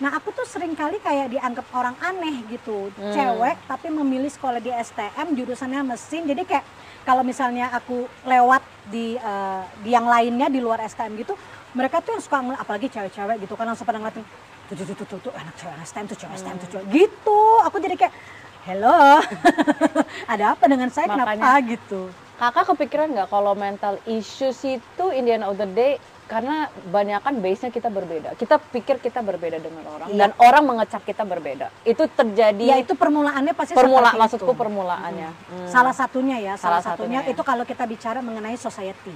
Nah 0.00 0.10
aku 0.12 0.32
tuh 0.32 0.44
sering 0.44 0.72
kali 0.72 0.96
kayak 0.98 1.28
dianggap 1.30 1.68
orang 1.70 1.92
aneh 2.00 2.40
gitu, 2.48 2.88
Hmm. 2.90 3.12
cewek 3.12 3.56
tapi 3.64 3.88
memilih 3.88 4.28
sekolah 4.28 4.56
di 4.58 4.68
STM 4.70 5.32
jurusannya 5.34 5.84
mesin. 5.86 6.24
Jadi 6.24 6.42
kayak 6.42 6.64
kalau 7.02 7.20
misalnya 7.20 7.68
aku 7.70 8.08
lewat 8.24 8.60
di 8.86 9.14
uh, 9.16 9.60
di 9.78 9.90
yang 9.90 10.04
lainnya 10.04 10.48
di 10.48 10.58
luar 10.58 10.80
STM 10.82 11.14
gitu, 11.18 11.36
mereka 11.72 12.00
tuh 12.00 12.12
yang 12.12 12.22
suka 12.22 12.40
ngel- 12.40 12.56
apalagi 12.58 12.88
cewek-cewek 12.88 13.36
gitu 13.38 13.54
kan 13.54 13.64
langsung 13.64 13.84
pada 13.84 14.00
ngeliatin 14.00 14.24
tuh 14.66 14.74
tuh 14.74 14.86
tuh 14.86 14.96
tuh, 14.96 15.06
tuh, 15.06 15.18
tuh 15.20 15.32
anak 15.34 15.52
cewek 15.54 15.76
STM 15.82 16.06
tuh 16.06 16.16
cewek 16.16 16.34
STM 16.34 16.56
tuh 16.58 16.68
cewek 16.70 16.86
gitu. 16.90 17.40
Aku 17.62 17.76
jadi 17.76 17.96
kayak 17.98 18.14
hello, 18.62 19.20
ada 20.32 20.44
apa 20.52 20.64
dengan 20.64 20.88
saya 20.88 21.06
kenapa 21.06 21.36
Makanya- 21.36 21.60
gitu? 21.66 22.08
Kakak 22.36 22.72
kepikiran 22.72 23.12
nggak 23.12 23.28
kalau 23.28 23.52
mental 23.52 24.00
issues 24.06 24.56
itu 24.64 25.04
in 25.12 25.28
the 25.28 25.32
end 25.34 25.44
of 25.44 25.54
the 25.54 25.68
day 25.68 26.00
karena 26.30 26.70
banyakan 26.94 27.42
base-nya 27.42 27.74
kita 27.74 27.90
berbeda. 27.90 28.38
Kita 28.38 28.62
pikir 28.62 29.02
kita 29.02 29.18
berbeda 29.18 29.58
dengan 29.58 29.82
orang 29.90 30.14
Iya. 30.14 30.18
dan 30.22 30.30
orang 30.38 30.62
mengecap 30.62 31.02
kita 31.02 31.26
berbeda. 31.26 31.74
Itu 31.82 32.06
terjadi 32.06 32.62
Ya 32.62 32.78
itu 32.78 32.94
permulaannya 32.94 33.50
pasti 33.50 33.74
permula 33.74 34.14
maksudku 34.14 34.54
itu. 34.54 34.54
permulaannya. 34.54 35.30
Hmm. 35.50 35.66
Salah 35.66 35.90
satunya 35.90 36.38
ya, 36.38 36.54
salah, 36.54 36.78
Salah 36.78 36.94
satunya, 36.94 37.18
satunya 37.18 37.20
ya. 37.26 37.34
itu 37.34 37.42
kalau 37.42 37.66
kita 37.66 37.82
bicara 37.82 38.22
mengenai 38.22 38.54
society, 38.54 39.10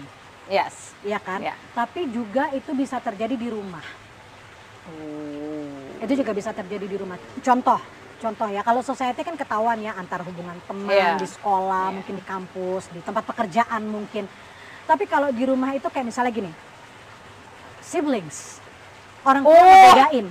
Yes. 0.51 0.91
ya 1.07 1.23
kan? 1.23 1.39
Ya. 1.39 1.55
Tapi 1.71 2.11
juga 2.11 2.51
itu 2.51 2.75
bisa 2.75 2.99
terjadi 2.99 3.39
di 3.39 3.47
rumah. 3.47 3.87
Hmm. 4.91 6.03
Itu 6.03 6.19
juga 6.19 6.35
bisa 6.35 6.51
terjadi 6.51 6.85
di 6.85 6.97
rumah. 6.99 7.15
Contoh, 7.41 7.79
contoh 8.19 8.49
ya, 8.51 8.61
kalau 8.61 8.83
society 8.83 9.23
kan 9.23 9.39
ketahuan 9.39 9.79
ya 9.79 9.95
antar 9.95 10.21
hubungan 10.21 10.59
teman 10.67 10.91
Iya. 10.91 11.15
di 11.15 11.31
sekolah, 11.31 11.89
Iya. 11.89 11.95
mungkin 11.95 12.15
di 12.19 12.25
kampus, 12.27 12.91
di 12.91 12.99
tempat 13.01 13.23
pekerjaan 13.25 13.87
mungkin. 13.87 14.27
Tapi 14.85 15.07
kalau 15.07 15.31
di 15.31 15.47
rumah 15.47 15.73
itu 15.73 15.87
kayak 15.87 16.05
misalnya 16.05 16.35
gini, 16.35 16.53
siblings, 17.85 18.59
orang 19.23 19.45
tua 19.45 19.53
Oh. 19.53 19.61
ngebedain. 19.61 20.27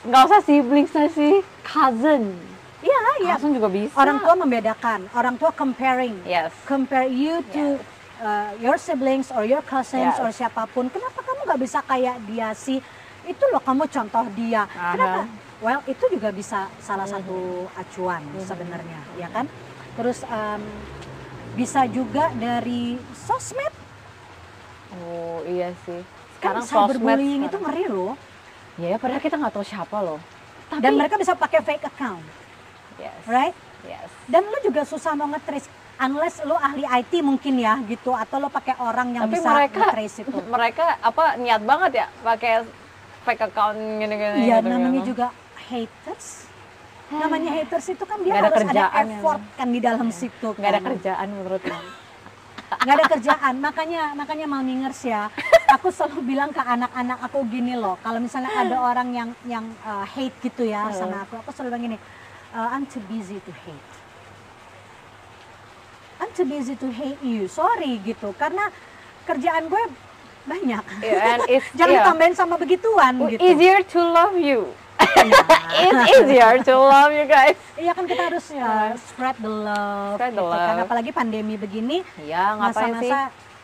Nggak 0.00 0.22
usah 0.24 0.40
siblings 0.40 0.90
sih, 1.12 1.42
cousin. 1.60 2.38
Iya, 2.80 3.00
iya. 3.20 3.34
Cousin 3.36 3.52
juga 3.52 3.68
bisa. 3.68 3.92
Orang 3.92 4.16
tua 4.18 4.34
membedakan, 4.34 5.00
orang 5.12 5.34
tua 5.36 5.50
comparing. 5.52 6.16
Yes. 6.24 6.54
compare 6.64 7.04
you 7.04 7.44
to 7.52 7.76
uh, 8.18 8.56
your 8.56 8.80
siblings 8.80 9.28
or 9.28 9.44
your 9.44 9.60
cousins 9.60 10.16
Yes. 10.16 10.16
or 10.16 10.30
siapa 10.30 10.64
pun. 10.66 10.88
Kenapa 10.88 11.20
kamu 11.20 11.44
nggak 11.44 11.60
bisa 11.60 11.78
kayak 11.82 12.16
dia 12.24 12.56
sih? 12.56 12.80
Itu 13.22 13.44
loh 13.52 13.60
kamu 13.60 13.84
contoh 13.84 14.24
dia. 14.32 14.64
Aha. 14.64 14.96
Kenapa? 14.96 15.20
Well, 15.60 15.84
itu 15.84 16.00
juga 16.08 16.32
bisa 16.32 16.72
salah 16.80 17.04
Mhm. 17.04 17.12
satu 17.12 17.38
acuan 17.76 18.24
sebenarnya, 18.40 19.00
ya 19.14 19.28
kan? 19.28 19.44
Terus 19.92 20.24
um, 20.24 20.62
bisa 21.52 21.84
juga 21.84 22.32
dari 22.32 22.96
sosmed. 23.12 23.74
Oh 24.96 25.44
iya 25.44 25.76
sih. 25.84 26.00
Kan 26.40 26.56
Sekarang 26.56 26.64
sosmed 26.64 26.96
cyberbullying 26.96 27.42
itu 27.44 27.56
ngeri 27.60 27.84
loh. 27.92 28.12
Ya, 28.80 28.96
padahal 28.96 29.20
kita 29.20 29.36
nggak 29.36 29.52
tahu 29.52 29.64
siapa 29.64 29.96
loh. 30.00 30.18
Tapi, 30.72 30.80
Dan 30.80 30.96
mereka 30.96 31.20
bisa 31.20 31.36
pakai 31.36 31.60
fake 31.60 31.84
account, 31.84 32.24
yes. 32.96 33.20
right? 33.28 33.52
Yes. 33.84 34.08
Dan 34.24 34.48
lu 34.48 34.58
juga 34.64 34.88
susah 34.88 35.12
mau 35.12 35.28
nge-trace 35.28 35.68
unless 36.00 36.40
lu 36.48 36.56
ahli 36.56 36.88
IT 36.88 37.12
mungkin 37.20 37.60
ya 37.60 37.76
gitu 37.84 38.16
atau 38.16 38.40
lu 38.40 38.48
pakai 38.48 38.72
orang 38.80 39.12
yang 39.12 39.28
Tapi 39.28 39.36
bisa 39.36 39.50
mereka 39.52 39.78
nge-trace 39.84 40.16
itu. 40.24 40.30
mereka 40.56 40.84
apa 41.04 41.24
niat 41.36 41.60
banget 41.60 41.92
ya 41.92 42.06
pakai 42.24 42.64
fake 43.28 43.42
account 43.52 43.76
gini-gini. 43.76 44.48
Iya, 44.48 44.56
gitu, 44.64 44.68
namanya 44.72 45.00
gitu. 45.04 45.08
juga 45.12 45.26
haters. 45.68 46.26
Namanya 47.10 47.50
haters 47.52 47.86
itu 47.90 48.04
kan 48.06 48.18
dia 48.22 48.32
ada 48.38 48.48
harus 48.48 48.64
ada 48.64 48.84
ya, 48.86 48.88
effort 49.02 49.42
kan 49.58 49.68
di 49.68 49.80
dalam 49.82 50.08
situ. 50.14 50.48
nggak 50.56 50.70
ada 50.70 50.80
kan. 50.80 50.88
kerjaan 50.94 51.28
menurut 51.36 51.60
Nggak 52.80 52.94
ada 52.96 53.06
kerjaan. 53.08 53.54
makanya 53.60 54.02
makanya 54.14 54.46
Mamingers 54.46 55.00
ya. 55.04 55.28
Aku 55.70 55.92
selalu 55.92 56.24
bilang 56.26 56.50
ke 56.50 56.58
anak-anak 56.58 57.18
aku 57.22 57.44
gini 57.46 57.76
loh. 57.76 58.00
Kalau 58.00 58.18
misalnya 58.18 58.50
ada 58.50 58.76
orang 58.80 59.08
yang 59.12 59.30
yang 59.44 59.64
uh, 59.82 60.02
hate 60.04 60.34
gitu 60.40 60.64
ya 60.64 60.88
Hmm. 60.88 60.96
sama 60.96 61.16
aku, 61.22 61.36
aku 61.38 61.50
selalu 61.52 61.68
bilang 61.70 61.84
gini. 61.86 61.98
uh, 62.50 62.68
I'm 62.72 62.84
too 62.84 63.04
busy 63.06 63.38
to 63.38 63.52
hate. 63.52 63.86
I'm 66.20 66.32
too 66.32 66.44
busy 66.44 66.74
to 66.74 66.88
hate 66.90 67.20
you. 67.22 67.48
Sorry 67.48 67.96
gitu. 68.00 68.32
Karena 68.34 68.68
kerjaan 69.24 69.68
gue 69.68 69.82
banyak. 70.44 70.84
Yeah, 71.00 71.36
and 71.36 71.40
it's 71.48 71.68
Jangan 71.78 71.88
yeah. 71.90 72.00
ditambahin 72.02 72.34
sama 72.34 72.54
begituan 72.56 73.12
gitu. 73.28 73.40
easier 73.40 73.80
to 73.86 74.00
love 74.00 74.36
you. 74.36 74.72
It's 75.80 76.04
easier 76.12 76.60
to 76.60 76.74
love 76.76 77.10
you 77.10 77.24
guys. 77.24 77.56
Iya 77.74 77.92
kan 77.92 78.04
kita 78.04 78.22
harus 78.26 78.44
uh, 78.52 78.92
spread 78.98 79.36
the 79.38 79.48
love, 79.48 80.16
Spread 80.16 80.32
the 80.32 80.42
gitu 80.42 80.52
kan. 80.52 80.76
Apalagi 80.80 81.10
pandemi 81.10 81.54
begini, 81.56 82.04
Ya 82.20 82.52
ngapain 82.52 82.72
sih? 82.96 83.08
masa-masa 83.08 83.20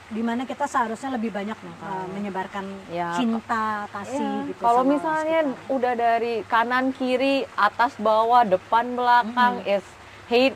di 0.07 0.23
mana 0.23 0.43
kita 0.43 0.65
seharusnya 0.65 1.11
lebih 1.13 1.31
banyak 1.31 1.59
uh, 1.59 2.07
menyebarkan 2.09 2.63
Ya, 2.89 3.11
cinta, 3.13 3.91
kasih 3.91 4.23
Iya, 4.23 4.49
gitu. 4.49 4.61
Kalau 4.61 4.83
misalnya 4.83 5.39
sekitar. 5.45 5.67
udah 5.69 5.93
dari 5.95 6.35
kanan 6.47 6.85
kiri, 6.91 7.37
atas 7.53 7.99
bawah, 7.99 8.43
depan 8.43 8.95
belakang 8.95 9.67
is 9.67 9.83
hate. 10.27 10.55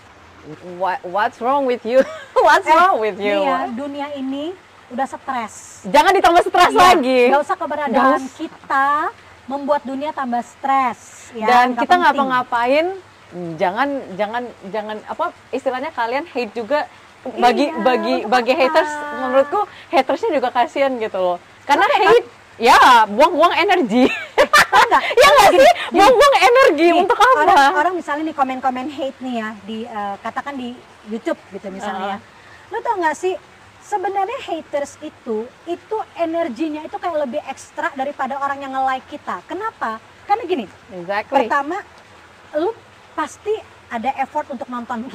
What, 0.75 1.05
what's 1.05 1.37
wrong 1.37 1.67
with 1.67 1.83
you? 1.83 2.01
what's 2.47 2.65
Eh, 2.65 2.73
wrong 2.73 2.97
with 2.97 3.19
you? 3.19 3.43
Iya, 3.43 3.69
dunia 3.69 4.09
ini 4.15 4.57
udah 4.89 5.05
stres. 5.05 5.85
Jangan 5.85 6.15
ditambah 6.15 6.43
stres 6.43 6.73
Iya, 6.73 6.81
lagi. 6.81 7.21
Gak 7.29 7.43
usah 7.43 7.57
keberadaan 7.59 8.21
usah. 8.23 8.35
kita 8.35 8.89
membuat 9.51 9.83
dunia 9.83 10.11
tambah 10.11 10.39
stres. 10.41 11.31
Ya, 11.33 11.47
Dan 11.47 11.65
nggak 11.69 11.83
kita 11.83 11.91
penting. 11.91 12.03
ngapa-ngapain, 12.07 12.87
jangan 13.57 13.89
jangan 14.15 14.43
jangan 14.69 14.97
apa 15.05 15.25
istilahnya 15.51 15.91
kalian 15.91 16.25
hate 16.25 16.53
juga 16.53 16.87
bagi 17.37 17.67
Iya, 17.69 17.83
bagi 17.83 18.15
bagi 18.25 18.53
apa? 18.53 18.61
haters 18.63 18.91
menurutku 19.19 19.61
hatersnya 19.89 20.31
juga 20.33 20.49
kasihan 20.49 20.93
gitu 20.97 21.19
loh. 21.19 21.37
Karena 21.63 21.85
hate 21.85 22.27
ya 22.57 22.79
buang-buang 23.07 23.55
energi. 23.57 24.07
Nggak? 24.71 25.03
ya 25.21 25.29
nggak 25.29 25.51
sih? 25.53 25.71
Buang-buang 25.91 26.35
energi 26.41 26.87
Nih, 26.89 27.01
untuk 27.01 27.19
apa? 27.19 27.41
Orang, 27.43 27.73
orang 27.77 27.95
misalnya 27.95 28.23
nih 28.25 28.37
komen-komen 28.37 28.87
hate 28.89 29.19
nih 29.21 29.35
ya 29.37 29.49
di 29.63 29.79
eh, 29.85 30.15
katakan 30.19 30.55
di 30.55 30.73
YouTube 31.07 31.39
gitu 31.51 31.69
misalnya. 31.69 32.17
ya. 32.17 32.19
Lu 32.71 32.79
tau 32.81 32.97
nggak 32.97 33.15
sih 33.15 33.35
sebenarnya 33.91 34.39
haters 34.47 34.95
itu 35.03 35.37
itu 35.67 35.97
energinya 36.17 36.87
itu 36.87 36.95
kayak 36.95 37.19
lebih 37.21 37.43
ekstra 37.45 37.91
daripada 37.93 38.39
orang 38.39 38.63
yang 38.63 38.71
nge-like 38.71 39.07
kita. 39.11 39.43
Kenapa? 39.45 39.99
Karena 40.25 40.43
gini, 40.47 40.65
Exactly. 40.95 41.35
pertama 41.43 41.83
lu 42.55 42.71
pasti 43.13 43.51
ada 43.91 44.15
effort 44.17 44.47
untuk 44.49 44.71
nonton 44.71 45.03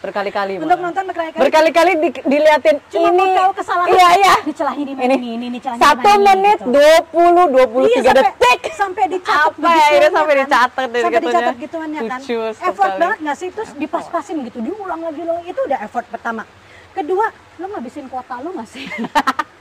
Berkali-kali. 0.00 0.56
untuk 0.56 0.64
malah. 0.72 0.80
nonton 0.88 1.04
berkali-kali. 1.04 1.40
Berkali-kali 1.44 1.92
di- 2.00 2.24
diliatin 2.24 2.80
Cuma 2.88 3.12
ini. 3.12 3.20
mau 3.20 3.36
tahu 3.36 3.50
kesalahan. 3.52 3.92
Iya, 3.92 4.08
iya. 4.16 4.34
Dicelahin 4.48 4.86
ini, 4.88 4.96
Ini. 4.96 5.14
ini, 5.14 5.28
ini, 5.36 5.46
ini 5.52 5.58
Satu 5.60 6.00
di 6.08 6.24
menit 6.24 6.56
gitu. 6.56 6.72
dua 6.72 6.96
puluh 7.04 7.44
dua 7.52 7.66
puluh 7.68 7.84
Iya, 7.84 8.00
tiga 8.00 8.12
sampai- 8.16 8.24
detik. 8.32 8.60
sampai 8.72 9.04
dicatat 9.12 9.52
Apa 9.52 9.68
ya, 9.68 10.08
sampai 10.08 10.32
kan. 10.32 10.40
dicatat 10.40 10.88
sampai 10.88 11.20
dicatat 11.20 11.54
gituannya 11.60 12.00
kan 12.00 12.20
effort 12.24 12.56
sekali. 12.88 12.96
banget 12.96 13.18
nggak 13.20 13.36
sih 13.36 13.48
terus 13.52 13.70
dipas-pasin 13.76 14.36
gitu 14.40 14.58
diulang 14.58 15.04
lagi 15.04 15.20
lo 15.20 15.36
itu 15.44 15.60
udah 15.60 15.78
effort 15.84 16.08
pertama 16.08 16.48
kedua 16.92 17.26
lo 17.56 17.66
ngabisin 17.68 18.06
kuota 18.06 18.38
lo 18.38 18.50
nggak 18.50 18.68
sih? 18.68 18.84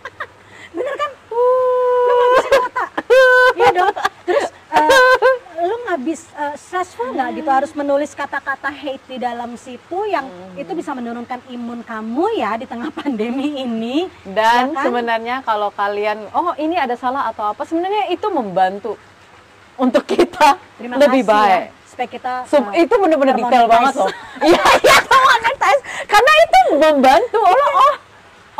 Bener 0.76 0.96
kan? 0.96 1.12
Lo 1.30 2.14
ngabisin 2.16 2.52
kuota. 2.56 2.86
Iya 3.52 3.70
dong. 3.74 3.94
Terus 4.24 4.46
eh, 4.70 5.32
lo 5.60 5.76
ngabis 5.84 6.22
eh, 6.32 6.56
stressful 6.56 7.12
nggak 7.12 7.30
gitu? 7.36 7.50
Harus 7.50 7.72
menulis 7.74 8.12
kata-kata 8.14 8.70
hate 8.70 9.04
di 9.08 9.18
dalam 9.18 9.56
situ 9.56 10.00
yang 10.06 10.26
Hmm. 10.26 10.56
itu 10.56 10.72
bisa 10.72 10.92
menurunkan 10.92 11.42
imun 11.48 11.82
kamu 11.82 12.26
ya 12.36 12.56
di 12.56 12.66
tengah 12.66 12.94
pandemi 12.98 13.60
ini. 13.60 14.06
Dan 14.24 14.72
ya 14.72 14.76
kan? 14.76 14.84
sebenarnya 14.86 15.36
kalau 15.42 15.70
kalian, 15.72 16.30
oh 16.32 16.54
ini 16.56 16.76
ada 16.76 16.94
salah 16.94 17.28
atau 17.28 17.48
apa, 17.48 17.64
sebenarnya 17.64 18.08
itu 18.10 18.28
membantu 18.30 18.94
untuk 19.76 20.04
kita 20.04 20.60
Terima 20.76 20.96
lebih 20.96 21.24
kasih 21.24 21.32
baik. 21.32 21.50
ya, 21.50 21.62
supaya 22.00 22.15
kita 22.15 22.34
Sum- 22.48 22.72
eh, 22.72 22.88
itu 22.88 22.96
bener-bener 22.96 23.36
detail 23.36 23.68
banget 23.68 23.94
loh. 24.00 24.08
Iya, 24.48 24.63
iya, 24.79 24.98
monetize. 25.03 25.82
Karena 26.08 26.32
itu 26.39 26.60
membantu. 26.79 27.39
Oh, 27.44 27.70
oh, 27.75 27.94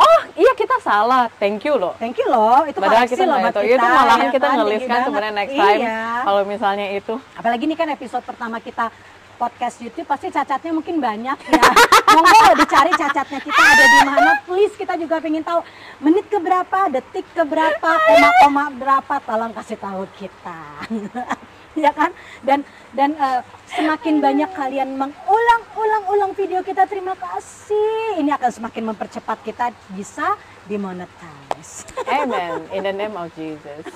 oh, 0.04 0.20
iya 0.36 0.52
kita 0.52 0.76
salah. 0.84 1.32
Thank 1.40 1.64
you 1.64 1.80
loh. 1.80 1.96
Thank 1.96 2.20
you 2.20 2.28
loh, 2.28 2.68
itu 2.68 2.76
Padahal 2.76 3.08
koreksi 3.08 3.16
kita 3.16 3.24
loh 3.24 3.36
buat 3.40 3.54
kita. 3.56 3.80
Itu 3.80 3.86
malahan 3.88 4.20
ya 4.28 4.32
kita 4.36 4.44
kan? 4.44 4.56
ngelis 4.60 4.82
kan 4.84 4.88
banget. 4.92 5.06
sebenarnya 5.08 5.32
next 5.32 5.56
time. 5.56 5.80
Iya. 5.80 6.04
Kalau 6.28 6.42
misalnya 6.44 6.86
itu. 6.92 7.14
Apalagi 7.32 7.62
ini 7.64 7.76
kan 7.80 7.88
episode 7.88 8.24
pertama 8.28 8.56
kita 8.60 8.92
podcast 9.40 9.76
YouTube 9.80 10.04
pasti 10.04 10.28
cacatnya 10.28 10.72
mungkin 10.76 11.00
banyak 11.00 11.38
ya. 11.48 11.64
Monggo 12.20 12.52
dicari 12.60 12.92
cacatnya 12.92 13.40
kita 13.40 13.56
ada 13.56 13.84
di 13.88 13.98
mana. 14.04 14.32
Please 14.44 14.76
kita 14.76 15.00
juga 15.00 15.16
pengen 15.16 15.40
tahu 15.40 15.64
menit 16.04 16.28
ke 16.28 16.36
berapa, 16.36 16.92
detik 16.92 17.24
ke 17.32 17.40
berapa, 17.48 17.88
koma-koma 18.04 18.68
berapa, 18.76 19.14
tolong 19.24 19.56
kasih 19.56 19.80
tahu 19.80 20.04
kita. 20.20 20.60
ya 21.86 21.92
kan? 21.92 22.10
Dan 22.44 22.62
dan 22.92 23.16
uh, 23.16 23.40
semakin 23.70 24.20
banyak 24.20 24.50
kalian 24.52 24.98
mengulang-ulang-ulang 24.98 26.32
video 26.34 26.60
kita 26.60 26.84
terima 26.84 27.14
kasih. 27.16 28.20
Ini 28.20 28.36
akan 28.36 28.50
semakin 28.50 28.82
mempercepat 28.92 29.38
kita 29.40 29.72
bisa 29.94 30.34
dimonetize. 30.66 31.88
Amen. 32.20 32.66
In 32.70 32.82
the 32.84 32.92
name 32.92 33.14
of 33.14 33.30
Jesus. 33.32 33.82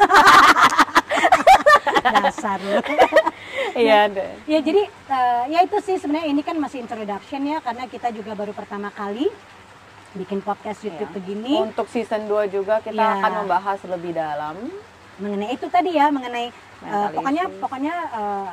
Dasar 2.04 2.60
lu. 2.60 2.80
Iya 3.74 4.06
deh. 4.06 4.30
ya 4.46 4.58
jadi 4.62 4.82
uh, 5.10 5.42
ya 5.50 5.66
itu 5.66 5.76
sih 5.82 5.96
sebenarnya 5.98 6.30
ini 6.30 6.42
kan 6.46 6.54
masih 6.58 6.78
introduction 6.84 7.42
ya 7.42 7.58
karena 7.58 7.90
kita 7.90 8.14
juga 8.14 8.36
baru 8.38 8.54
pertama 8.54 8.86
kali 8.92 9.26
bikin 10.14 10.38
podcast 10.46 10.86
YouTube 10.86 11.10
Iya. 11.10 11.16
begini. 11.18 11.52
Untuk 11.58 11.90
season 11.90 12.30
2 12.30 12.46
juga 12.54 12.78
kita 12.78 12.94
Iya. 12.94 13.18
akan 13.18 13.32
membahas 13.44 13.80
lebih 13.90 14.14
dalam 14.14 14.54
mengenai 15.16 15.50
itu 15.50 15.66
tadi 15.68 15.94
ya 15.94 16.10
mengenai 16.10 16.50
uh, 16.82 17.08
pokoknya 17.12 17.44
pokoknya 17.60 17.94
uh, 18.10 18.48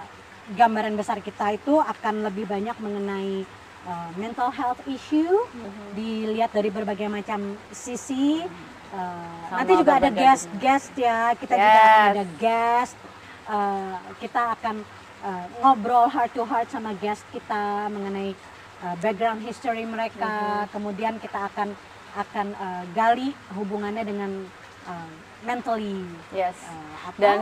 gambaran 0.52 0.94
besar 0.94 1.18
kita 1.20 1.54
itu 1.54 1.80
akan 1.80 2.28
lebih 2.28 2.46
banyak 2.46 2.76
mengenai 2.78 3.46
uh, 3.84 4.10
mental 4.16 4.50
health 4.50 4.82
issue 4.86 5.32
Mm-hmm. 5.52 5.88
dilihat 5.94 6.52
dari 6.52 6.70
berbagai 6.70 7.08
macam 7.08 7.40
sisi 7.72 8.46
Uh, 8.92 9.24
Sama 9.48 9.64
nanti 9.64 9.72
juga 9.80 9.92
ada 9.96 10.12
guest 10.12 10.52
jenis. 10.52 10.60
guest 10.60 10.92
ya 11.00 11.32
kita 11.32 11.56
juga 11.56 11.80
akan 11.80 11.96
Yes. 11.96 12.12
ada 12.12 12.26
guest 12.38 12.98
Uh, 13.42 13.96
kita 14.20 14.42
akan 14.54 14.76
uh, 15.22 15.46
ngobrol 15.60 16.08
heart 16.08 16.32
to 16.32 16.44
heart 16.44 16.68
sama 16.68 16.92
guest 16.94 17.24
kita 17.32 17.88
mengenai 17.88 18.36
uh, 18.80 18.96
background 19.00 19.40
history 19.42 19.88
mereka 19.88 20.28
Mm-hmm. 20.62 20.72
kemudian 20.72 21.14
kita 21.18 21.48
akan 21.48 21.72
akan 22.14 22.48
uh, 22.54 22.84
gali 22.92 23.32
hubungannya 23.50 24.04
dengan 24.04 24.44
uh, 24.84 25.10
mentally 25.42 26.06
yes 26.32 26.56
uh, 26.64 26.74
apa? 27.06 27.18
dan 27.18 27.40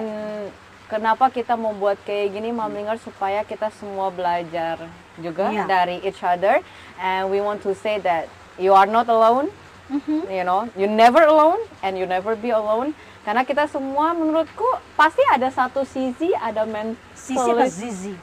kenapa 0.87 1.29
kita 1.29 1.53
membuat 1.53 2.01
kayak 2.01 2.33
gini 2.33 2.49
Mamlinger 2.49 2.97
supaya 2.97 3.43
kita 3.43 3.69
semua 3.71 4.09
belajar 4.09 4.79
juga 5.15 5.51
Iya. 5.51 5.65
dari 5.65 6.01
each 6.01 6.19
other 6.19 6.63
and 6.97 7.29
we 7.29 7.37
want 7.37 7.59
to 7.59 7.71
say 7.73 7.99
that 7.99 8.25
you 8.55 8.71
are 8.71 8.87
not 8.87 9.05
alone 9.05 9.51
Mhm. 9.89 10.29
you 10.29 10.43
know 10.43 10.69
you 10.73 10.85
never 10.85 11.25
alone 11.25 11.57
and 11.81 11.97
you 11.97 12.05
never 12.05 12.33
be 12.33 12.49
alone 12.49 12.93
karena 13.21 13.41
kita 13.41 13.65
semua 13.65 14.13
menurutku 14.13 14.65
pasti 14.93 15.21
ada 15.27 15.49
satu 15.49 15.81
sisi 15.81 16.29
ada 16.31 16.63
men 16.63 16.93
Sisi 17.11 17.49
apa 17.49 17.65
Zizi? 17.65 18.13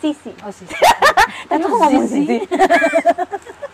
sisi 0.00 0.32
Oh 0.40 0.48
Sisi. 0.48 0.72
aku 1.52 1.66
ngomong 1.68 2.04
sisi 2.04 2.40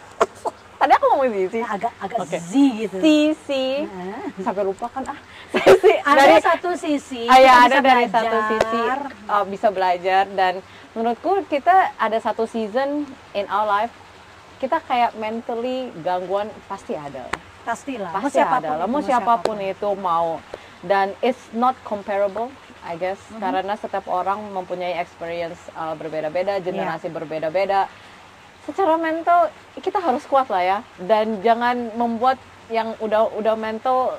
ngomong 1.17 1.33
sisi 1.43 1.59
agak 1.59 1.93
agak 1.97 2.19
Oke. 2.21 2.37
Z 2.39 2.53
gitu. 2.53 2.97
sisi 2.99 3.67
Nah. 3.85 4.29
sampai 4.39 4.63
lupa 4.63 4.87
kan 4.87 5.03
ah 5.07 5.19
sisi 5.51 5.93
Ada 5.99 6.21
dari 6.23 6.43
satu 6.43 6.71
sisi. 6.75 7.23
Ah, 7.25 7.39
ya, 7.39 7.53
ada 7.63 7.79
dari 7.79 8.05
belajar. 8.05 8.15
satu 8.15 8.39
sisi 8.47 8.81
uh, 9.27 9.45
bisa 9.45 9.69
belajar 9.69 10.25
dan 10.31 10.61
menurutku 10.93 11.45
kita 11.47 11.73
ada 11.97 12.19
satu 12.19 12.45
season 12.45 13.05
in 13.33 13.45
our 13.49 13.65
life 13.65 13.93
kita 14.57 14.81
kayak 14.81 15.13
mentally 15.15 15.89
gangguan 16.01 16.49
pasti 16.65 16.93
ada 16.93 17.29
Pastilah. 17.63 18.09
mau 18.11 18.23
pasti 18.23 18.37
siapa 18.37 18.57
pun 18.57 18.63
ada 18.63 18.71
lah 18.75 18.87
mau 18.87 19.03
siapa 19.03 19.35
pun 19.39 19.57
itu 19.59 19.91
mau 19.95 20.39
dan 20.83 21.13
it's 21.21 21.51
not 21.53 21.75
comparable 21.83 22.49
I 22.83 22.95
guess 22.95 23.19
Mm-hmm. 23.27 23.43
karena 23.43 23.75
setiap 23.75 24.07
orang 24.07 24.39
mempunyai 24.49 24.97
experience 24.97 25.59
uh, 25.75 25.93
berbeda-beda 25.93 26.57
Iya. 26.57 26.63
generasi 26.63 27.09
berbeda-beda 27.09 27.91
secara 28.67 28.99
mental 28.99 29.49
kita 29.79 30.03
harus 30.03 30.27
kuat 30.27 30.51
lah 30.51 30.63
ya 30.63 30.79
dan 31.07 31.39
jangan 31.41 31.95
membuat 31.95 32.37
yang 32.67 32.99
udah 32.99 33.31
udah 33.39 33.55
mental 33.55 34.19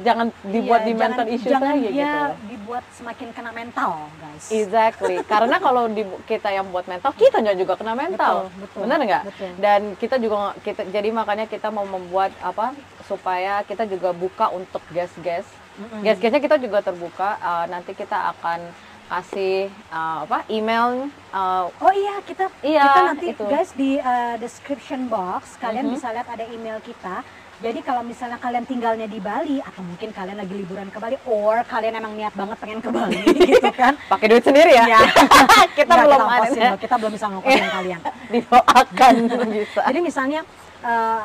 jangan 0.00 0.32
dibuat 0.48 0.82
Iya, 0.82 0.88
di 0.88 0.94
mental 0.96 1.24
jangan, 1.28 1.36
issues 1.36 1.52
jangan 1.52 1.68
lagi 1.68 1.88
dia 1.92 1.92
gitu 1.92 2.20
dibuat 2.48 2.84
semakin 2.96 3.28
kena 3.36 3.52
mental, 3.52 3.92
guys. 4.16 4.44
Exactly, 4.48 5.16
karena 5.32 5.56
kalau 5.60 5.84
di, 5.92 6.02
kita 6.24 6.48
yang 6.48 6.72
buat 6.72 6.88
mental, 6.88 7.12
kita 7.12 7.44
juga 7.52 7.76
kena 7.76 7.92
mental, 7.92 8.48
Betul, 8.48 8.60
betul, 8.64 8.80
benar 8.88 8.98
nggak? 9.04 9.24
Dan 9.60 9.80
kita 10.00 10.16
juga 10.16 10.56
kita 10.64 10.88
jadi 10.88 11.08
makanya 11.12 11.44
kita 11.44 11.68
mau 11.68 11.84
membuat 11.84 12.32
apa 12.40 12.72
supaya 13.04 13.60
kita 13.68 13.84
juga 13.84 14.16
buka 14.16 14.48
untuk 14.48 14.80
guest-guest, 14.88 15.52
guest-guestnya 16.00 16.40
kita 16.40 16.56
juga 16.56 16.80
terbuka. 16.80 17.36
Uh, 17.44 17.64
nanti 17.68 17.92
kita 17.92 18.32
akan 18.32 18.64
kasih 19.12 19.54
uh, 19.88 20.24
apa 20.24 20.48
email, 20.48 21.06
uh, 21.30 21.68
Oh 21.76 21.92
iya, 21.92 22.16
kita 22.22 22.48
Iya, 22.60 22.80
kita 22.82 23.00
nanti 23.04 23.26
itu. 23.30 23.44
guys 23.44 23.70
di 23.74 24.00
uh, 24.00 24.34
description 24.36 25.06
box 25.06 25.54
kalian 25.56 25.84
Mhm. 25.84 25.92
bisa 25.92 26.08
lihat 26.10 26.24
ada 26.26 26.44
email 26.46 26.80
kita. 26.80 27.20
Jadi 27.60 27.78
kalau 27.80 28.02
misalnya 28.02 28.36
kalian 28.36 28.64
tinggalnya 28.64 29.06
di 29.06 29.20
Bali 29.20 29.62
atau 29.62 29.80
mungkin 29.80 30.10
kalian 30.10 30.34
lagi 30.34 30.50
liburan 30.52 30.88
ke 30.88 30.98
Bali 30.98 31.14
or 31.24 31.62
kalian 31.64 31.94
emang 31.94 32.10
niat 32.12 32.32
banget 32.32 32.58
pengen 32.58 32.80
ke 32.80 32.90
Bali 32.90 33.22
gitu 33.52 33.70
kan. 33.70 33.94
pakai 34.08 34.26
duit 34.26 34.42
sendiri 34.42 34.72
ya. 34.72 34.82
Iya. 34.88 35.00
kita 35.78 35.86
Nggak, 35.86 36.02
belum 36.02 36.18
kita 36.18 36.26
ongkosin 36.26 36.58
ya. 36.58 36.72
kita 36.74 36.94
belum 36.96 37.12
bisa 37.12 37.26
ngongkosin 37.28 37.66
kalian. 37.78 38.00
Didoakan 38.32 39.14
bisa. 39.52 39.80
Jadi 39.84 39.98
misalnya 40.00 40.40
eh, 40.82 41.20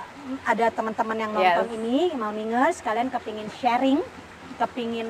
ada 0.46 0.66
teman-teman 0.70 1.18
yang 1.18 1.32
nonton 1.32 1.66
Yes. 1.66 1.74
ini, 1.74 1.98
mau 2.14 2.30
mingers, 2.30 2.78
kalian 2.80 3.10
kepingin 3.10 3.50
sharing, 3.58 4.00
kepingin 4.58 5.08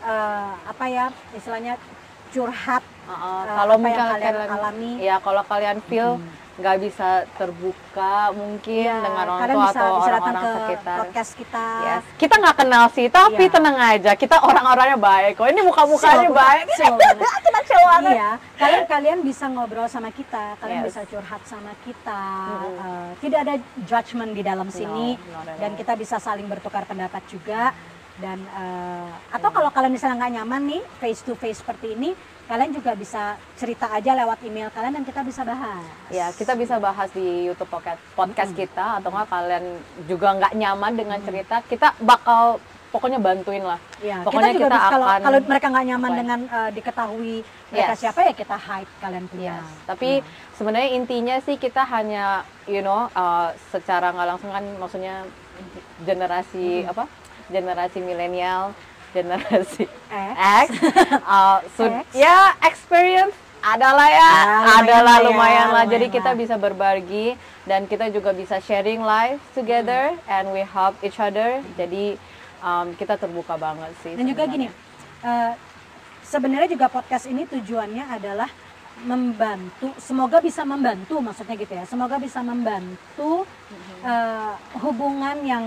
eh, 0.00 0.52
apa 0.62 0.84
ya 0.86 1.06
istilahnya 1.32 1.80
curhat. 2.28 2.82
Uh, 3.04 3.44
kalau 3.46 3.74
apa 3.74 3.88
yang 3.88 4.08
kalian 4.12 4.34
alami. 4.46 4.90
ya 5.00 5.16
kalau 5.18 5.42
kalian 5.42 5.78
feel 5.82 6.20
nggak 6.58 6.76
bisa 6.82 7.22
terbuka 7.38 8.34
mungkin 8.34 8.82
Ya, 8.82 8.98
dengan 8.98 9.24
orang 9.24 9.40
kalian 9.40 9.54
tua 9.54 9.64
bisa, 9.64 9.78
atau 9.78 9.92
orang-orang 9.96 10.34
ke 10.34 10.50
sekitar. 10.58 10.96
podcast 10.98 11.30
kita. 11.32 11.66
Yes. 11.80 12.02
Kita 12.18 12.34
nggak 12.34 12.56
kenal 12.58 12.84
sih, 12.90 13.06
tapi 13.08 13.44
Iya. 13.46 13.54
tenang 13.54 13.76
aja. 13.78 14.12
Kita 14.12 14.36
orang-orangnya 14.42 14.98
baik 14.98 15.32
kok. 15.38 15.46
Ini 15.46 15.60
muka-mukanya 15.62 16.28
baik. 16.28 16.64
chill 16.74 16.98
banget. 17.86 18.10
Iya, 18.10 18.30
kalian 18.58 18.84
kalian 18.86 19.18
bisa 19.22 19.44
ngobrol 19.46 19.86
sama 19.86 20.10
kita, 20.10 20.58
kalian 20.58 20.82
Yes. 20.82 20.88
bisa 20.90 21.00
curhat 21.06 21.42
sama 21.44 21.72
kita. 21.80 22.22
Mhm. 22.50 22.74
Eh, 22.74 23.08
tidak 23.20 23.38
ada 23.40 23.54
judgement 23.84 24.32
di 24.32 24.42
dalam 24.42 24.68
sini 24.68 25.14
not 25.14 25.46
at 25.46 25.58
dan 25.58 25.70
all. 25.72 25.78
kita 25.78 25.92
bisa 25.94 26.16
saling 26.18 26.44
bertukar 26.44 26.82
pendapat 26.84 27.22
juga. 27.30 27.70
Dan 28.18 28.38
eh, 28.42 29.08
atau 29.30 29.50
kalau 29.54 29.70
kalian 29.70 29.94
misalnya 29.94 30.18
nggak 30.18 30.34
nyaman 30.42 30.62
nih 30.66 30.82
face 30.98 31.22
to 31.22 31.38
face 31.38 31.62
seperti 31.62 31.94
ini, 31.94 32.18
kalian 32.50 32.74
juga 32.74 32.98
bisa 32.98 33.38
cerita 33.54 33.86
aja 33.94 34.16
lewat 34.18 34.42
email 34.42 34.72
kalian 34.74 34.98
dan 34.98 35.04
kita 35.06 35.20
bisa 35.22 35.46
bahas. 35.46 35.84
Ya, 36.10 36.34
kita 36.34 36.58
bisa 36.58 36.82
bahas 36.82 37.12
di 37.14 37.46
YouTube 37.46 37.70
podcast, 37.70 38.00
podcast 38.18 38.52
kita 38.56 38.98
atau 38.98 39.14
nggak 39.14 39.28
kalian 39.30 39.64
juga 40.10 40.28
nggak 40.34 40.52
nyaman 40.56 40.92
dengan 40.98 41.18
cerita, 41.22 41.62
kita 41.62 41.94
bakal 42.02 42.58
pokoknya 42.88 43.20
bantuin 43.20 43.60
lah. 43.62 43.76
Ya, 44.00 44.24
Pokoknya 44.24 44.50
kita 44.50 44.56
juga 44.56 44.66
kita 44.66 44.78
bisa, 44.80 44.90
kalau 44.90 45.06
akan 45.06 45.20
kalau 45.22 45.38
mereka 45.44 45.66
nggak 45.68 45.86
nyaman 45.92 46.10
Baik. 46.10 46.18
dengan 46.24 46.40
eh, 46.48 46.70
diketahui 46.72 47.34
mereka 47.68 47.92
Yes. 47.92 48.00
siapa 48.00 48.20
ya 48.24 48.32
kita 48.32 48.56
hide 48.56 48.92
kalian 48.98 49.24
punya. 49.28 49.54
Yes. 49.60 49.68
Tapi 49.84 50.10
sebenarnya 50.56 50.90
intinya 50.96 51.36
sih 51.44 51.56
kita 51.60 51.84
hanya 51.84 52.42
you 52.64 52.80
know 52.80 53.12
uh, 53.12 53.52
secara 53.68 54.08
nggak 54.10 54.28
langsung 54.34 54.50
kan 54.50 54.64
maksudnya 54.80 55.22
generasi 56.02 56.88
apa? 56.88 57.04
Generasi 57.48 57.98
milenial, 58.00 58.76
generasi 59.16 59.88
X, 60.36 60.68
uh, 61.24 61.64
X. 61.64 62.04
ya 62.12 62.52
experience 62.60 63.32
adalah 63.58 64.06
ya, 64.06 64.30
lumayan 64.30 64.76
adalah 64.78 65.02
lah 65.02 65.16
ya, 65.18 65.26
lumayan 65.26 65.68
lah. 65.74 65.84
Jadi 65.88 66.06
lumayan 66.06 66.16
kita 66.20 66.30
bisa 66.38 66.54
berbagi 66.54 67.34
dan 67.66 67.88
kita 67.90 68.06
juga 68.12 68.30
bisa 68.30 68.62
sharing 68.62 69.02
life 69.02 69.40
together 69.52 70.14
Hmm. 70.14 70.30
and 70.30 70.44
we 70.54 70.62
help 70.62 70.94
each 71.02 71.18
other. 71.18 71.58
Jadi 71.74 72.14
um, 72.60 72.94
kita 72.94 73.18
terbuka 73.18 73.58
banget 73.58 73.90
sih. 74.04 74.14
Dan 74.14 74.28
juga 74.28 74.46
gini, 74.46 74.68
sebenarnya. 74.70 75.26
eh, 75.26 75.52
sebenarnya 76.22 76.68
juga 76.68 76.86
podcast 76.86 77.24
ini 77.26 77.48
tujuannya 77.48 78.04
adalah 78.12 78.50
membantu, 78.98 79.94
semoga 79.98 80.42
bisa 80.42 80.66
membantu, 80.66 81.22
maksudnya 81.22 81.54
gitu 81.54 81.70
ya, 81.70 81.84
semoga 81.86 82.18
bisa 82.18 82.42
membantu 82.42 83.46
eh, 84.04 84.52
hubungan 84.78 85.38
yang 85.42 85.64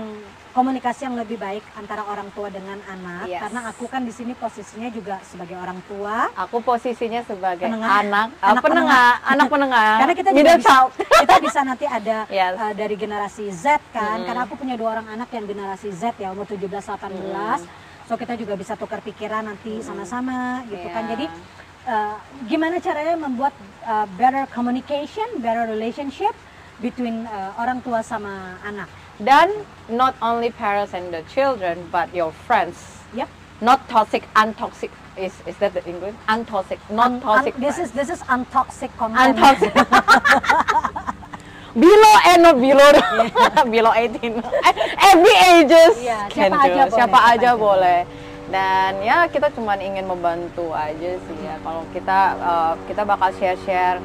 komunikasi 0.52 1.08
yang 1.08 1.16
lebih 1.16 1.40
baik 1.40 1.64
antara 1.74 2.04
orang 2.04 2.28
tua 2.36 2.52
dengan 2.52 2.76
anak. 2.84 3.24
Yes. 3.24 3.40
Karena 3.40 3.60
aku 3.72 3.88
kan 3.88 4.04
di 4.04 4.12
sini 4.12 4.36
posisinya 4.36 4.92
juga 4.92 5.16
sebagai 5.24 5.56
orang 5.56 5.80
tua. 5.88 6.28
Aku 6.36 6.60
posisinya 6.60 7.24
sebagai 7.24 7.64
Penengah. 7.64 7.90
anak, 8.04 8.28
uh, 8.36 8.48
Anak 8.52 8.62
penengah, 8.62 9.10
anak 9.24 9.46
penengah. 9.48 9.92
Karena 10.04 10.14
kita 10.14 10.30
juga 10.30 10.52
bisa, 10.60 10.74
kita 11.24 11.34
bisa 11.40 11.60
nanti 11.64 11.84
ada 11.88 12.18
Yes. 12.30 12.52
eh, 12.60 12.72
dari 12.76 12.94
generasi 13.00 13.48
Z 13.48 13.80
kan. 13.96 14.22
Mm. 14.22 14.26
Karena 14.28 14.40
aku 14.44 14.54
punya 14.60 14.76
dua 14.76 15.00
orang 15.00 15.08
anak 15.08 15.32
yang 15.32 15.48
generasi 15.48 15.88
Z 15.88 16.20
ya 16.20 16.30
umur 16.30 16.44
17 16.44 16.68
18. 16.68 18.08
So 18.08 18.20
kita 18.20 18.36
juga 18.36 18.52
bisa 18.60 18.76
tukar 18.76 19.00
pikiran 19.00 19.48
nanti 19.48 19.80
sama-sama 19.80 20.68
gitu 20.68 20.84
kan. 20.92 21.08
Yeah. 21.08 21.10
Jadi 21.16 21.26
eh, 21.88 22.14
gimana 22.44 22.76
caranya 22.76 23.16
membuat 23.16 23.56
eh, 23.88 24.06
better 24.20 24.44
communication, 24.52 25.40
better 25.40 25.64
relationship 25.64 26.36
between 26.76 27.24
eh, 27.24 27.50
orang 27.56 27.80
tua 27.80 28.04
sama 28.04 28.60
anak. 28.68 29.00
Dan 29.22 29.64
not 29.88 30.14
only 30.18 30.50
parents 30.50 30.94
and 30.94 31.14
the 31.14 31.22
children, 31.30 31.88
but 31.94 32.10
your 32.14 32.32
friends. 32.32 32.98
Yep. 33.14 33.28
Not 33.62 33.86
toxic, 33.88 34.26
untoxic. 34.34 34.90
Is 35.14 35.30
is 35.46 35.54
that 35.62 35.74
the 35.78 35.84
English? 35.86 36.16
Untoxic, 36.26 36.82
not 36.90 37.06
Un- 37.06 37.14
un- 37.14 37.20
toxic. 37.22 37.54
this 37.62 37.78
is 37.78 37.92
this 37.94 38.10
is 38.10 38.18
untoxic 38.26 38.90
content. 38.98 39.38
untoxic. 39.38 39.70
below 41.72 42.16
and 42.28 42.42
not 42.44 42.56
below 42.60 42.90
below 43.72 43.92
18 43.96 44.44
every 45.10 45.36
ages 45.56 45.96
Iya, 46.04 46.28
can 46.28 46.52
siapa 46.52 46.68
aja 46.68 46.68
do. 46.68 46.84
boleh, 46.84 46.92
siapa 46.92 46.92
siapa 46.92 47.18
aja 47.24 47.32
aja 47.32 47.50
boleh 47.56 48.00
dan 48.52 48.92
ya 49.00 49.24
kita 49.32 49.48
cuma 49.56 49.80
ingin 49.80 50.04
membantu 50.04 50.68
aja 50.76 51.16
sih 51.16 51.38
ya 51.40 51.56
kalau 51.64 51.80
kita 51.96 52.36
uh, 52.44 52.72
kita 52.84 53.08
bakal 53.08 53.32
share 53.40 53.56
share 53.64 53.96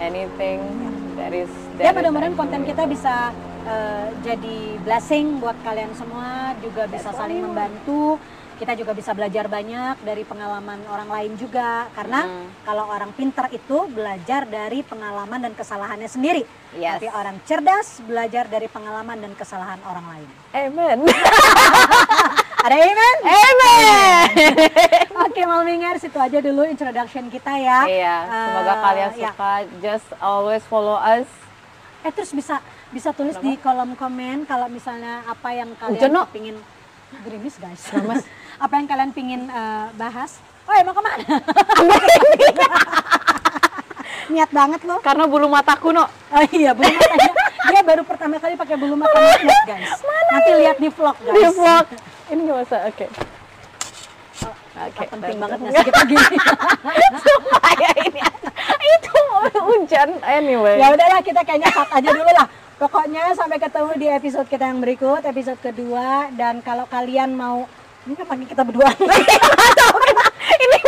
anything 0.00 0.64
that 1.20 1.36
is 1.36 1.52
ya 1.76 1.92
that 1.92 1.92
is 1.92 1.96
mudah-mudahan 2.00 2.32
konten 2.32 2.64
kita 2.64 2.88
bisa 2.88 3.28
uh, 3.66 4.06
jadi 4.20 4.58
blessing 4.80 5.38
buat 5.38 5.56
kalian 5.60 5.92
semua 5.92 6.28
juga 6.58 6.86
bisa 6.86 7.10
saling 7.10 7.40
membantu. 7.40 8.16
Kita 8.54 8.70
juga 8.72 8.94
bisa 8.94 9.10
belajar 9.10 9.50
banyak 9.50 9.98
dari 10.00 10.22
pengalaman 10.22 10.78
orang 10.86 11.10
lain 11.10 11.32
juga 11.34 11.90
karena 11.90 12.22
Hmm. 12.22 12.46
kalau 12.62 12.86
orang 12.86 13.10
pintar 13.10 13.50
itu 13.50 13.90
belajar 13.90 14.46
dari 14.46 14.78
pengalaman 14.80 15.42
dan 15.42 15.52
kesalahannya 15.52 16.06
sendiri. 16.06 16.46
Yes. 16.72 16.98
tapi 16.98 17.06
orang 17.08 17.38
cerdas 17.42 17.98
belajar 18.00 18.46
dari 18.46 18.66
pengalaman 18.66 19.14
dan 19.16 19.34
kesalahan 19.34 19.78
orang 19.84 20.06
lain. 20.08 20.28
Amen. 20.52 20.98
Ada 22.64 22.76
amen? 22.80 23.16
Amen. 23.22 24.26
Oke 25.20 25.42
Malmingers 25.44 26.02
itu 26.02 26.16
aja 26.16 26.38
dulu 26.40 26.62
introduction 26.64 27.28
kita 27.28 27.52
ya. 27.54 27.80
Iya 27.84 28.16
semoga 28.24 28.72
Eh, 28.72 28.80
kalian 28.80 29.10
ya. 29.12 29.30
suka. 29.30 29.52
Just 29.80 30.08
always 30.18 30.62
follow 30.64 30.96
us. 30.96 31.26
Eh 32.00 32.10
terus 32.10 32.30
bisa 32.30 32.58
bisa 32.94 33.10
tulis 33.10 33.34
di 33.42 33.58
kolom 33.58 33.98
komen 33.98 34.46
kalau 34.46 34.70
misalnya 34.70 35.26
apa 35.26 35.50
yang 35.50 35.74
kalian 35.74 36.30
pingin 36.30 36.56
gerimis 37.26 37.58
guys. 37.58 37.90
apa 38.64 38.74
yang 38.78 38.86
kalian 38.86 39.10
pingin 39.10 39.50
eh, 39.50 39.86
bahas? 39.98 40.38
Oh 40.64 40.72
mau 40.86 40.94
ke 40.94 41.02
mana? 41.02 41.18
Niat 44.24 44.50
banget 44.54 44.80
loh. 44.88 45.04
karena 45.04 45.28
bulu 45.28 45.52
mataku 45.52 45.92
no 45.92 46.06
Oh 46.06 46.44
iya 46.54 46.72
bulu 46.72 46.88
matanya. 46.88 47.32
Dia 47.74 47.82
baru 47.82 48.02
pertama 48.06 48.38
kali 48.38 48.54
pakai 48.54 48.78
bulu 48.78 48.94
mata 48.94 49.18
guys. 49.66 50.00
Nanti 50.30 50.50
lihat 50.62 50.78
di 50.78 50.88
vlog 50.88 51.18
guys. 51.18 51.34
di 51.34 51.44
vlog 51.50 51.86
ini 52.32 52.40
nggak 52.48 52.58
usah 52.64 52.80
oke 52.88 53.06
Oke, 54.74 55.06
Penting 55.06 55.38
banget 55.38 55.58
ngasih 55.62 55.84
kita 55.86 56.02
gini. 56.10 56.36
supaya 57.24 57.88
ini 58.02 58.20
itu 58.84 59.18
hujan 59.54 60.18
anyway 60.26 60.82
ya 60.82 60.90
udahlah 60.90 61.22
kita 61.22 61.46
kayaknya 61.46 61.70
cut 61.70 61.88
aja 61.94 62.10
dulu 62.10 62.32
lah. 62.34 62.48
Pokoknya 62.74 63.30
sampai 63.38 63.62
ketemu 63.62 63.92
di 63.94 64.10
episode 64.10 64.50
kita 64.50 64.66
yang 64.66 64.82
berikut, 64.82 65.22
episode 65.22 65.62
kedua. 65.62 66.26
Dan 66.34 66.58
kalau 66.58 66.90
kalian 66.90 67.30
mau, 67.30 67.70
ini 68.02 68.18
kan 68.18 68.26
panggil 68.26 68.50
kita 68.50 68.66
berdua. 68.66 68.90
ini 70.64 70.78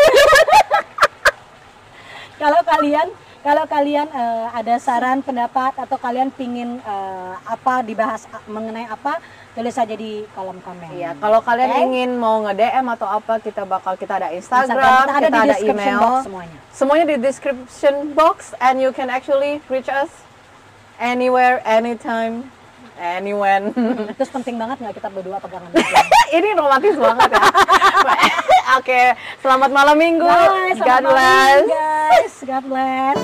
kalau 2.42 2.61
kalian 2.66 3.07
kalau 3.46 3.62
kalian 3.70 4.11
eh, 4.11 4.46
ada 4.50 4.74
saran 4.82 5.22
pendapat 5.22 5.70
atau 5.78 5.94
kalian 6.02 6.35
pingin 6.35 6.82
eh, 6.82 7.35
apa 7.46 7.87
dibahas 7.87 8.26
mengenai 8.50 8.90
apa 8.90 9.22
tulis 9.54 9.70
saja 9.70 9.94
di 9.94 10.26
kolom 10.35 10.59
komen 10.66 10.90
Iya, 10.98 11.14
kalau 11.22 11.38
kalian 11.38 11.70
Oke? 11.70 11.82
ingin 11.87 12.11
mau 12.18 12.42
nge-DM 12.42 12.87
atau 12.98 13.06
apa, 13.06 13.38
kita 13.38 13.62
bakal 13.62 13.94
kita 13.94 14.18
ada 14.18 14.35
Instagram, 14.35 14.74
Instagram, 14.74 14.98
kita, 14.98 15.14
kita 15.14 15.26
ada 15.30 15.30
di 15.30 15.38
ada 15.46 15.56
email. 15.62 16.00
box 16.02 16.16
semuanya 16.26 16.56
Semuanya 16.74 17.04
di 17.06 17.16
description 17.22 17.94
box 18.18 18.50
and 18.59 18.82
you 18.82 18.90
can 18.90 19.09
actually 19.09 19.62
reach 19.70 19.87
us 19.88 20.11
anywhere, 20.98 21.62
anytime, 21.62 22.50
anywhen. 22.98 23.72
terus 24.18 24.30
penting 24.32 24.56
banget 24.56 24.80
nggak 24.82 24.94
kita 24.98 25.09
berdua 25.12 25.38
pegangan 25.38 25.70
Ini 26.37 26.48
romantis 26.59 26.96
banget 26.98 27.30
ya. 27.32 27.42
Oke, 28.82 29.02
selamat 29.40 29.70
malam 29.70 29.96
minggu. 29.96 30.26
Bye, 30.26 30.74
God 30.74 30.82
selamat 30.82 31.02
malam, 31.06 31.59
bless. 31.62 31.62
guys 31.70 32.35
God 32.42 32.64
bless 32.66 33.20